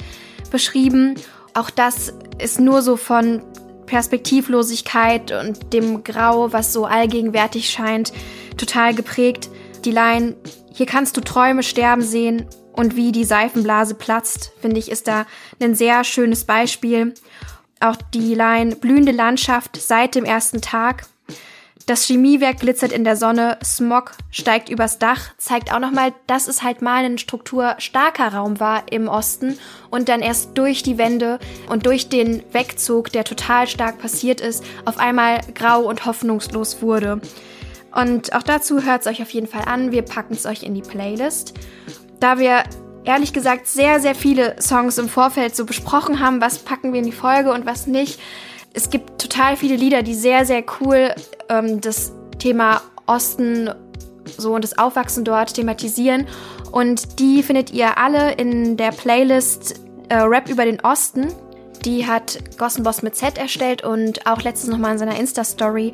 beschrieben. 0.51 1.15
Auch 1.55 1.71
das 1.71 2.13
ist 2.43 2.59
nur 2.59 2.83
so 2.83 2.97
von 2.97 3.45
Perspektivlosigkeit 3.87 5.31
und 5.31 5.73
dem 5.73 6.03
Grau, 6.03 6.53
was 6.53 6.73
so 6.73 6.85
allgegenwärtig 6.85 7.71
scheint, 7.71 8.13
total 8.57 8.93
geprägt. 8.93 9.49
Die 9.85 9.93
Line, 9.93 10.35
hier 10.75 10.87
kannst 10.87 11.17
du 11.17 11.21
Träume 11.21 11.63
sterben 11.63 12.03
sehen 12.03 12.45
und 12.73 12.97
wie 12.97 13.13
die 13.13 13.25
Seifenblase 13.25 13.95
platzt, 13.95 14.51
finde 14.61 14.81
ich, 14.81 14.91
ist 14.91 15.07
da 15.07 15.27
ein 15.63 15.77
sehr 15.77 16.03
schönes 16.03 16.45
Beispiel. 16.45 17.15
Auch 17.81 17.97
die 18.15 18.35
Line 18.35 18.77
blühende 18.77 19.13
Landschaft 19.13 19.77
seit 19.77 20.15
dem 20.15 20.25
ersten 20.25 20.61
Tag. 20.61 21.07
Das 21.87 22.05
Chemiewerk 22.05 22.59
glitzert 22.59 22.91
in 22.91 23.05
der 23.05 23.15
Sonne, 23.15 23.59
Smog 23.63 24.11
steigt 24.33 24.69
übers 24.69 24.99
Dach, 24.99 25.31
zeigt 25.39 25.73
auch 25.73 25.79
nochmal, 25.79 26.13
dass 26.27 26.49
es 26.49 26.65
halt 26.65 26.83
mal 26.83 27.05
ein 27.05 27.17
strukturstarker 27.17 28.35
Raum 28.35 28.59
war 28.59 28.91
im 28.91 29.07
Osten 29.07 29.57
und 29.89 30.09
dann 30.09 30.21
erst 30.21 30.59
durch 30.59 30.83
die 30.83 30.99
Wände 30.99 31.39
und 31.69 31.87
durch 31.87 32.09
den 32.09 32.43
Wegzug, 32.53 33.13
der 33.13 33.23
total 33.23 33.69
stark 33.69 33.99
passiert 33.99 34.41
ist, 34.41 34.65
auf 34.85 34.99
einmal 34.99 35.41
grau 35.55 35.83
und 35.83 36.07
hoffnungslos 36.07 36.83
wurde. 36.83 37.21
Und 37.95 38.35
auch 38.35 38.43
dazu 38.43 38.83
hört 38.83 39.03
es 39.03 39.07
euch 39.07 39.23
auf 39.23 39.31
jeden 39.31 39.47
Fall 39.47 39.65
an. 39.67 39.93
Wir 39.93 40.03
packen 40.03 40.35
es 40.35 40.45
euch 40.45 40.65
in 40.65 40.75
die 40.75 40.83
Playlist. 40.83 41.55
Da 42.19 42.39
wir 42.41 42.65
ehrlich 43.07 43.33
gesagt 43.33 43.67
sehr, 43.69 44.01
sehr 44.01 44.15
viele 44.15 44.57
Songs 44.61 44.99
im 44.99 45.09
Vorfeld 45.09 45.57
so 45.57 45.65
besprochen 45.65 46.21
haben, 46.21 46.41
was 46.41 46.59
packen 46.59 46.93
wir 46.93 47.01
in 47.01 47.07
die 47.07 47.13
Folge 47.13 47.53
und 47.53 47.65
was 47.65 47.87
nicht. 47.87 48.21
Es 48.75 48.91
gibt 48.91 49.21
total 49.21 49.57
viele 49.57 49.77
Lieder, 49.77 50.03
die 50.03 50.15
sehr, 50.15 50.45
sehr 50.45 50.63
cool 50.81 51.15
ähm, 51.49 51.81
das 51.81 52.13
Thema 52.39 52.83
Osten 53.07 53.71
so 54.37 54.55
und 54.55 54.65
das 54.65 54.77
Aufwachsen 54.77 55.25
dort 55.25 55.55
thematisieren. 55.55 56.27
Und 56.73 57.21
die 57.21 57.43
findet 57.43 57.73
ihr 57.73 57.97
alle 57.97 58.33
in 58.33 58.77
der 58.77 58.91
Playlist 58.91 59.81
äh, 60.09 60.17
Rap 60.17 60.49
über 60.49 60.65
den 60.65 60.81
Osten. 60.81 61.29
Die 61.85 62.07
hat 62.07 62.39
Gossenboss 62.59 63.03
mit 63.03 63.15
Z 63.15 63.39
erstellt 63.39 63.85
und 63.85 64.27
auch 64.27 64.43
letztens 64.43 64.73
nochmal 64.73 64.93
in 64.93 64.99
seiner 64.99 65.19
Insta-Story 65.19 65.93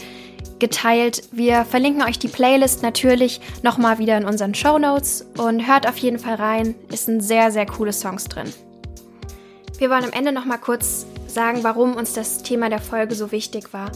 geteilt. 0.58 1.24
Wir 1.32 1.64
verlinken 1.64 2.02
euch 2.02 2.18
die 2.18 2.28
Playlist 2.28 2.82
natürlich 2.82 3.40
nochmal 3.62 3.98
wieder 3.98 4.16
in 4.16 4.24
unseren 4.24 4.54
Show 4.54 4.78
Notes 4.78 5.26
und 5.36 5.66
hört 5.66 5.88
auf 5.88 5.98
jeden 5.98 6.18
Fall 6.18 6.36
rein. 6.36 6.74
Es 6.90 7.04
sind 7.04 7.20
sehr, 7.20 7.50
sehr 7.50 7.66
coole 7.66 7.92
Songs 7.92 8.24
drin. 8.24 8.52
Wir 9.78 9.90
wollen 9.90 10.04
am 10.04 10.12
Ende 10.12 10.30
nochmal 10.30 10.58
kurz 10.58 11.04
sagen, 11.26 11.64
warum 11.64 11.96
uns 11.96 12.12
das 12.12 12.42
Thema 12.42 12.70
der 12.70 12.78
Folge 12.78 13.14
so 13.14 13.32
wichtig 13.32 13.72
war. 13.72 13.90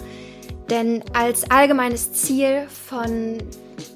Denn 0.68 1.04
als 1.12 1.48
allgemeines 1.50 2.12
Ziel 2.12 2.66
von 2.88 3.38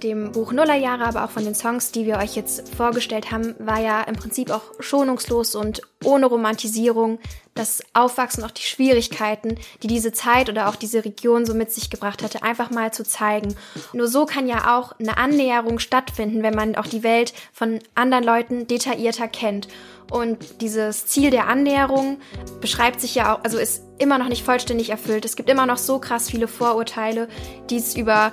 dem 0.02 0.32
Buch 0.32 0.52
Nullerjahre, 0.52 1.04
aber 1.04 1.24
auch 1.24 1.30
von 1.30 1.44
den 1.44 1.54
Songs, 1.54 1.92
die 1.92 2.06
wir 2.06 2.18
euch 2.18 2.36
jetzt 2.36 2.74
vorgestellt 2.74 3.30
haben, 3.30 3.54
war 3.58 3.80
ja 3.80 4.02
im 4.02 4.16
Prinzip 4.16 4.50
auch 4.50 4.62
schonungslos 4.80 5.54
und 5.54 5.82
ohne 6.04 6.26
Romantisierung 6.26 7.18
das 7.54 7.82
Aufwachsen, 7.92 8.44
auch 8.44 8.50
die 8.50 8.62
Schwierigkeiten, 8.62 9.58
die 9.82 9.88
diese 9.88 10.12
Zeit 10.12 10.48
oder 10.48 10.68
auch 10.68 10.76
diese 10.76 11.04
Region 11.04 11.44
so 11.44 11.54
mit 11.54 11.72
sich 11.72 11.90
gebracht 11.90 12.22
hatte, 12.22 12.42
einfach 12.42 12.70
mal 12.70 12.92
zu 12.92 13.04
zeigen. 13.04 13.54
Nur 13.92 14.08
so 14.08 14.24
kann 14.24 14.46
ja 14.46 14.78
auch 14.78 14.98
eine 14.98 15.18
Annäherung 15.18 15.78
stattfinden, 15.78 16.42
wenn 16.42 16.54
man 16.54 16.76
auch 16.76 16.86
die 16.86 17.02
Welt 17.02 17.34
von 17.52 17.80
anderen 17.94 18.24
Leuten 18.24 18.66
detaillierter 18.66 19.28
kennt. 19.28 19.68
Und 20.10 20.60
dieses 20.60 21.06
Ziel 21.06 21.30
der 21.30 21.48
Annäherung 21.48 22.18
beschreibt 22.60 23.00
sich 23.00 23.14
ja 23.14 23.34
auch, 23.34 23.44
also 23.44 23.58
ist 23.58 23.82
immer 23.98 24.18
noch 24.18 24.28
nicht 24.28 24.44
vollständig 24.44 24.90
erfüllt. 24.90 25.24
Es 25.24 25.36
gibt 25.36 25.48
immer 25.50 25.66
noch 25.66 25.78
so 25.78 25.98
krass 25.98 26.30
viele 26.30 26.48
Vorurteile, 26.48 27.28
die 27.68 27.76
es 27.76 27.94
über 27.94 28.32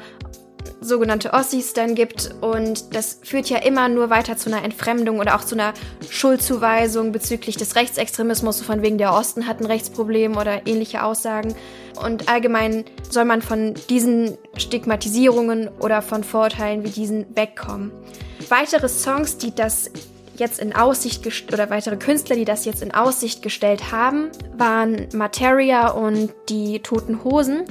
sogenannte 0.82 1.34
Ossis 1.34 1.73
dann 1.73 1.95
gibt. 1.95 2.32
Und 2.41 2.95
das 2.95 3.19
führt 3.23 3.49
ja 3.49 3.58
immer 3.58 3.89
nur 3.89 4.10
weiter 4.10 4.38
zu 4.38 4.49
einer 4.51 4.63
Entfremdung 4.63 5.19
oder 5.19 5.36
auch 5.36 5.43
zu 5.43 5.56
einer 5.56 5.73
Schuldzuweisung 6.10 7.12
bezüglich 7.12 7.58
des 7.58 7.75
Rechtsextremismus, 7.75 8.62
von 8.62 8.82
wegen 8.82 8.97
der 8.97 9.13
Osten 9.13 9.47
hat 9.47 9.60
ein 9.60 9.65
Rechtsproblem 9.65 10.38
oder 10.38 10.67
ähnliche 10.67 11.03
Aussagen. 11.03 11.56
Und 12.03 12.30
allgemein 12.30 12.86
soll 13.10 13.25
man 13.25 13.41
von 13.41 13.73
diesen 13.89 14.38
Stigmatisierungen 14.56 15.69
oder 15.80 16.01
von 16.01 16.23
Vorurteilen 16.23 16.84
wie 16.84 16.89
diesen 16.89 17.36
wegkommen. 17.36 17.91
Weitere 18.49 18.88
Songs, 18.88 19.38
die 19.38 19.53
das 19.53 19.91
jetzt 20.39 20.60
in 20.60 20.75
Aussicht 20.75 21.25
oder 21.51 21.69
weitere 21.69 21.97
Künstler, 21.97 22.36
die 22.36 22.45
das 22.45 22.65
jetzt 22.65 22.82
in 22.82 22.93
Aussicht 22.93 23.41
gestellt 23.41 23.91
haben, 23.91 24.30
waren 24.58 25.08
Materia 25.13 25.89
und 25.89 26.32
die 26.49 26.80
Toten 26.80 27.23
Hosen. 27.23 27.63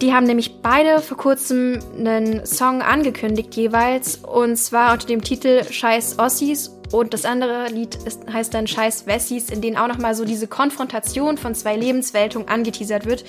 Die 0.00 0.14
haben 0.14 0.24
nämlich 0.24 0.62
beide 0.62 1.00
vor 1.02 1.18
kurzem 1.18 1.78
einen 1.94 2.46
Song 2.46 2.80
angekündigt 2.80 3.54
jeweils 3.54 4.16
und 4.16 4.56
zwar 4.56 4.94
unter 4.94 5.06
dem 5.06 5.22
Titel 5.22 5.62
Scheiß 5.70 6.18
Ossis 6.18 6.74
und 6.90 7.12
das 7.12 7.26
andere 7.26 7.68
Lied 7.68 7.96
ist, 8.06 8.22
heißt 8.32 8.54
dann 8.54 8.66
Scheiß 8.66 9.06
Wessis, 9.06 9.50
in 9.50 9.60
denen 9.60 9.76
auch 9.76 9.88
nochmal 9.88 10.14
so 10.14 10.24
diese 10.24 10.46
Konfrontation 10.46 11.36
von 11.36 11.54
zwei 11.54 11.76
Lebensweltungen 11.76 12.48
angeteasert 12.48 13.04
wird. 13.04 13.24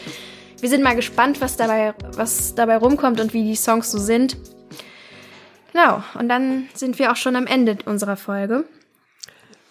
Wir 0.62 0.70
sind 0.70 0.82
mal 0.82 0.96
gespannt, 0.96 1.42
was 1.42 1.58
dabei, 1.58 1.94
was 2.16 2.56
dabei 2.56 2.78
rumkommt 2.78 3.20
und 3.20 3.34
wie 3.34 3.44
die 3.44 3.56
Songs 3.56 3.92
so 3.92 3.98
sind. 3.98 4.38
Genau, 5.74 6.02
und 6.18 6.30
dann 6.30 6.70
sind 6.74 7.00
wir 7.00 7.12
auch 7.12 7.18
schon 7.18 7.36
am 7.36 7.48
Ende 7.48 7.80
unserer 7.86 8.16
Folge. 8.16 8.64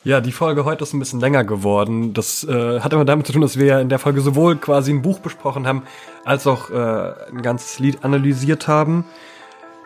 Ja, 0.02 0.22
die 0.22 0.32
Folge 0.32 0.64
heute 0.64 0.84
ist 0.84 0.94
ein 0.94 0.98
bisschen 0.98 1.20
länger 1.20 1.44
geworden. 1.44 2.14
Das 2.14 2.42
äh, 2.44 2.80
hat 2.80 2.94
immer 2.94 3.04
damit 3.04 3.26
zu 3.26 3.34
tun, 3.34 3.42
dass 3.42 3.58
wir 3.58 3.66
ja 3.66 3.80
in 3.80 3.90
der 3.90 3.98
Folge 3.98 4.22
sowohl 4.22 4.56
quasi 4.56 4.92
ein 4.92 5.02
Buch 5.02 5.18
besprochen 5.18 5.66
haben, 5.66 5.82
als 6.24 6.46
auch 6.46 6.70
äh, 6.70 7.12
ein 7.28 7.42
ganzes 7.42 7.78
Lied 7.78 8.02
analysiert 8.02 8.66
haben. 8.66 9.04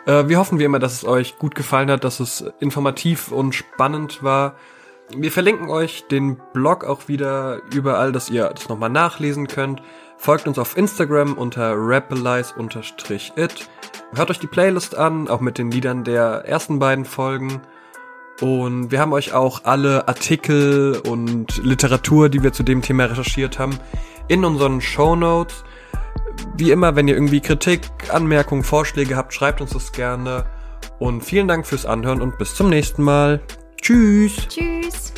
Äh, 0.07 0.29
wir 0.29 0.38
hoffen 0.38 0.61
wie 0.61 0.64
immer, 0.64 0.79
dass 0.79 0.92
es 0.92 1.05
euch 1.05 1.37
gut 1.38 1.57
gefallen 1.57 1.90
hat, 1.90 2.05
dass 2.05 2.20
es 2.20 2.44
informativ 2.61 3.33
und 3.33 3.57
spannend 3.57 4.22
war. 4.22 4.55
Wir 5.16 5.33
verlinken 5.33 5.68
euch 5.68 6.07
den 6.07 6.40
Blog 6.53 6.85
auch 6.85 7.09
wieder 7.09 7.61
überall, 7.74 8.12
dass 8.12 8.31
ihr 8.31 8.48
das 8.55 8.68
nochmal 8.68 8.90
nachlesen 8.90 9.48
könnt. 9.48 9.83
Folgt 10.16 10.46
uns 10.46 10.61
auf 10.61 10.77
Instagram 10.77 11.35
unter 11.35 11.74
rapalize-it. 11.77 13.68
Hört 14.14 14.31
euch 14.31 14.38
die 14.38 14.46
Playlist 14.46 14.96
an, 14.96 15.27
auch 15.27 15.40
mit 15.40 15.59
den 15.59 15.72
Liedern 15.72 16.05
der 16.05 16.44
ersten 16.46 16.79
beiden 16.79 17.05
Folgen. 17.05 17.61
Und 18.40 18.90
wir 18.90 19.00
haben 19.00 19.12
euch 19.12 19.32
auch 19.32 19.64
alle 19.64 20.08
Artikel 20.08 21.00
und 21.06 21.64
Literatur, 21.64 22.28
die 22.28 22.42
wir 22.42 22.52
zu 22.52 22.62
dem 22.62 22.82
Thema 22.82 23.04
recherchiert 23.04 23.58
haben, 23.58 23.78
in 24.28 24.44
unseren 24.44 24.80
Show 24.80 25.14
Notes. 25.14 25.64
Wie 26.56 26.70
immer, 26.70 26.96
wenn 26.96 27.06
ihr 27.06 27.14
irgendwie 27.14 27.40
Kritik, 27.40 27.82
Anmerkungen, 28.12 28.64
Vorschläge 28.64 29.16
habt, 29.16 29.32
schreibt 29.32 29.60
uns 29.60 29.70
das 29.70 29.92
gerne. 29.92 30.44
Und 30.98 31.22
vielen 31.22 31.48
Dank 31.48 31.66
fürs 31.66 31.86
Anhören 31.86 32.20
und 32.20 32.38
bis 32.38 32.54
zum 32.54 32.70
nächsten 32.70 33.02
Mal. 33.02 33.40
Tschüss. 33.80 34.48
Tschüss. 34.48 35.12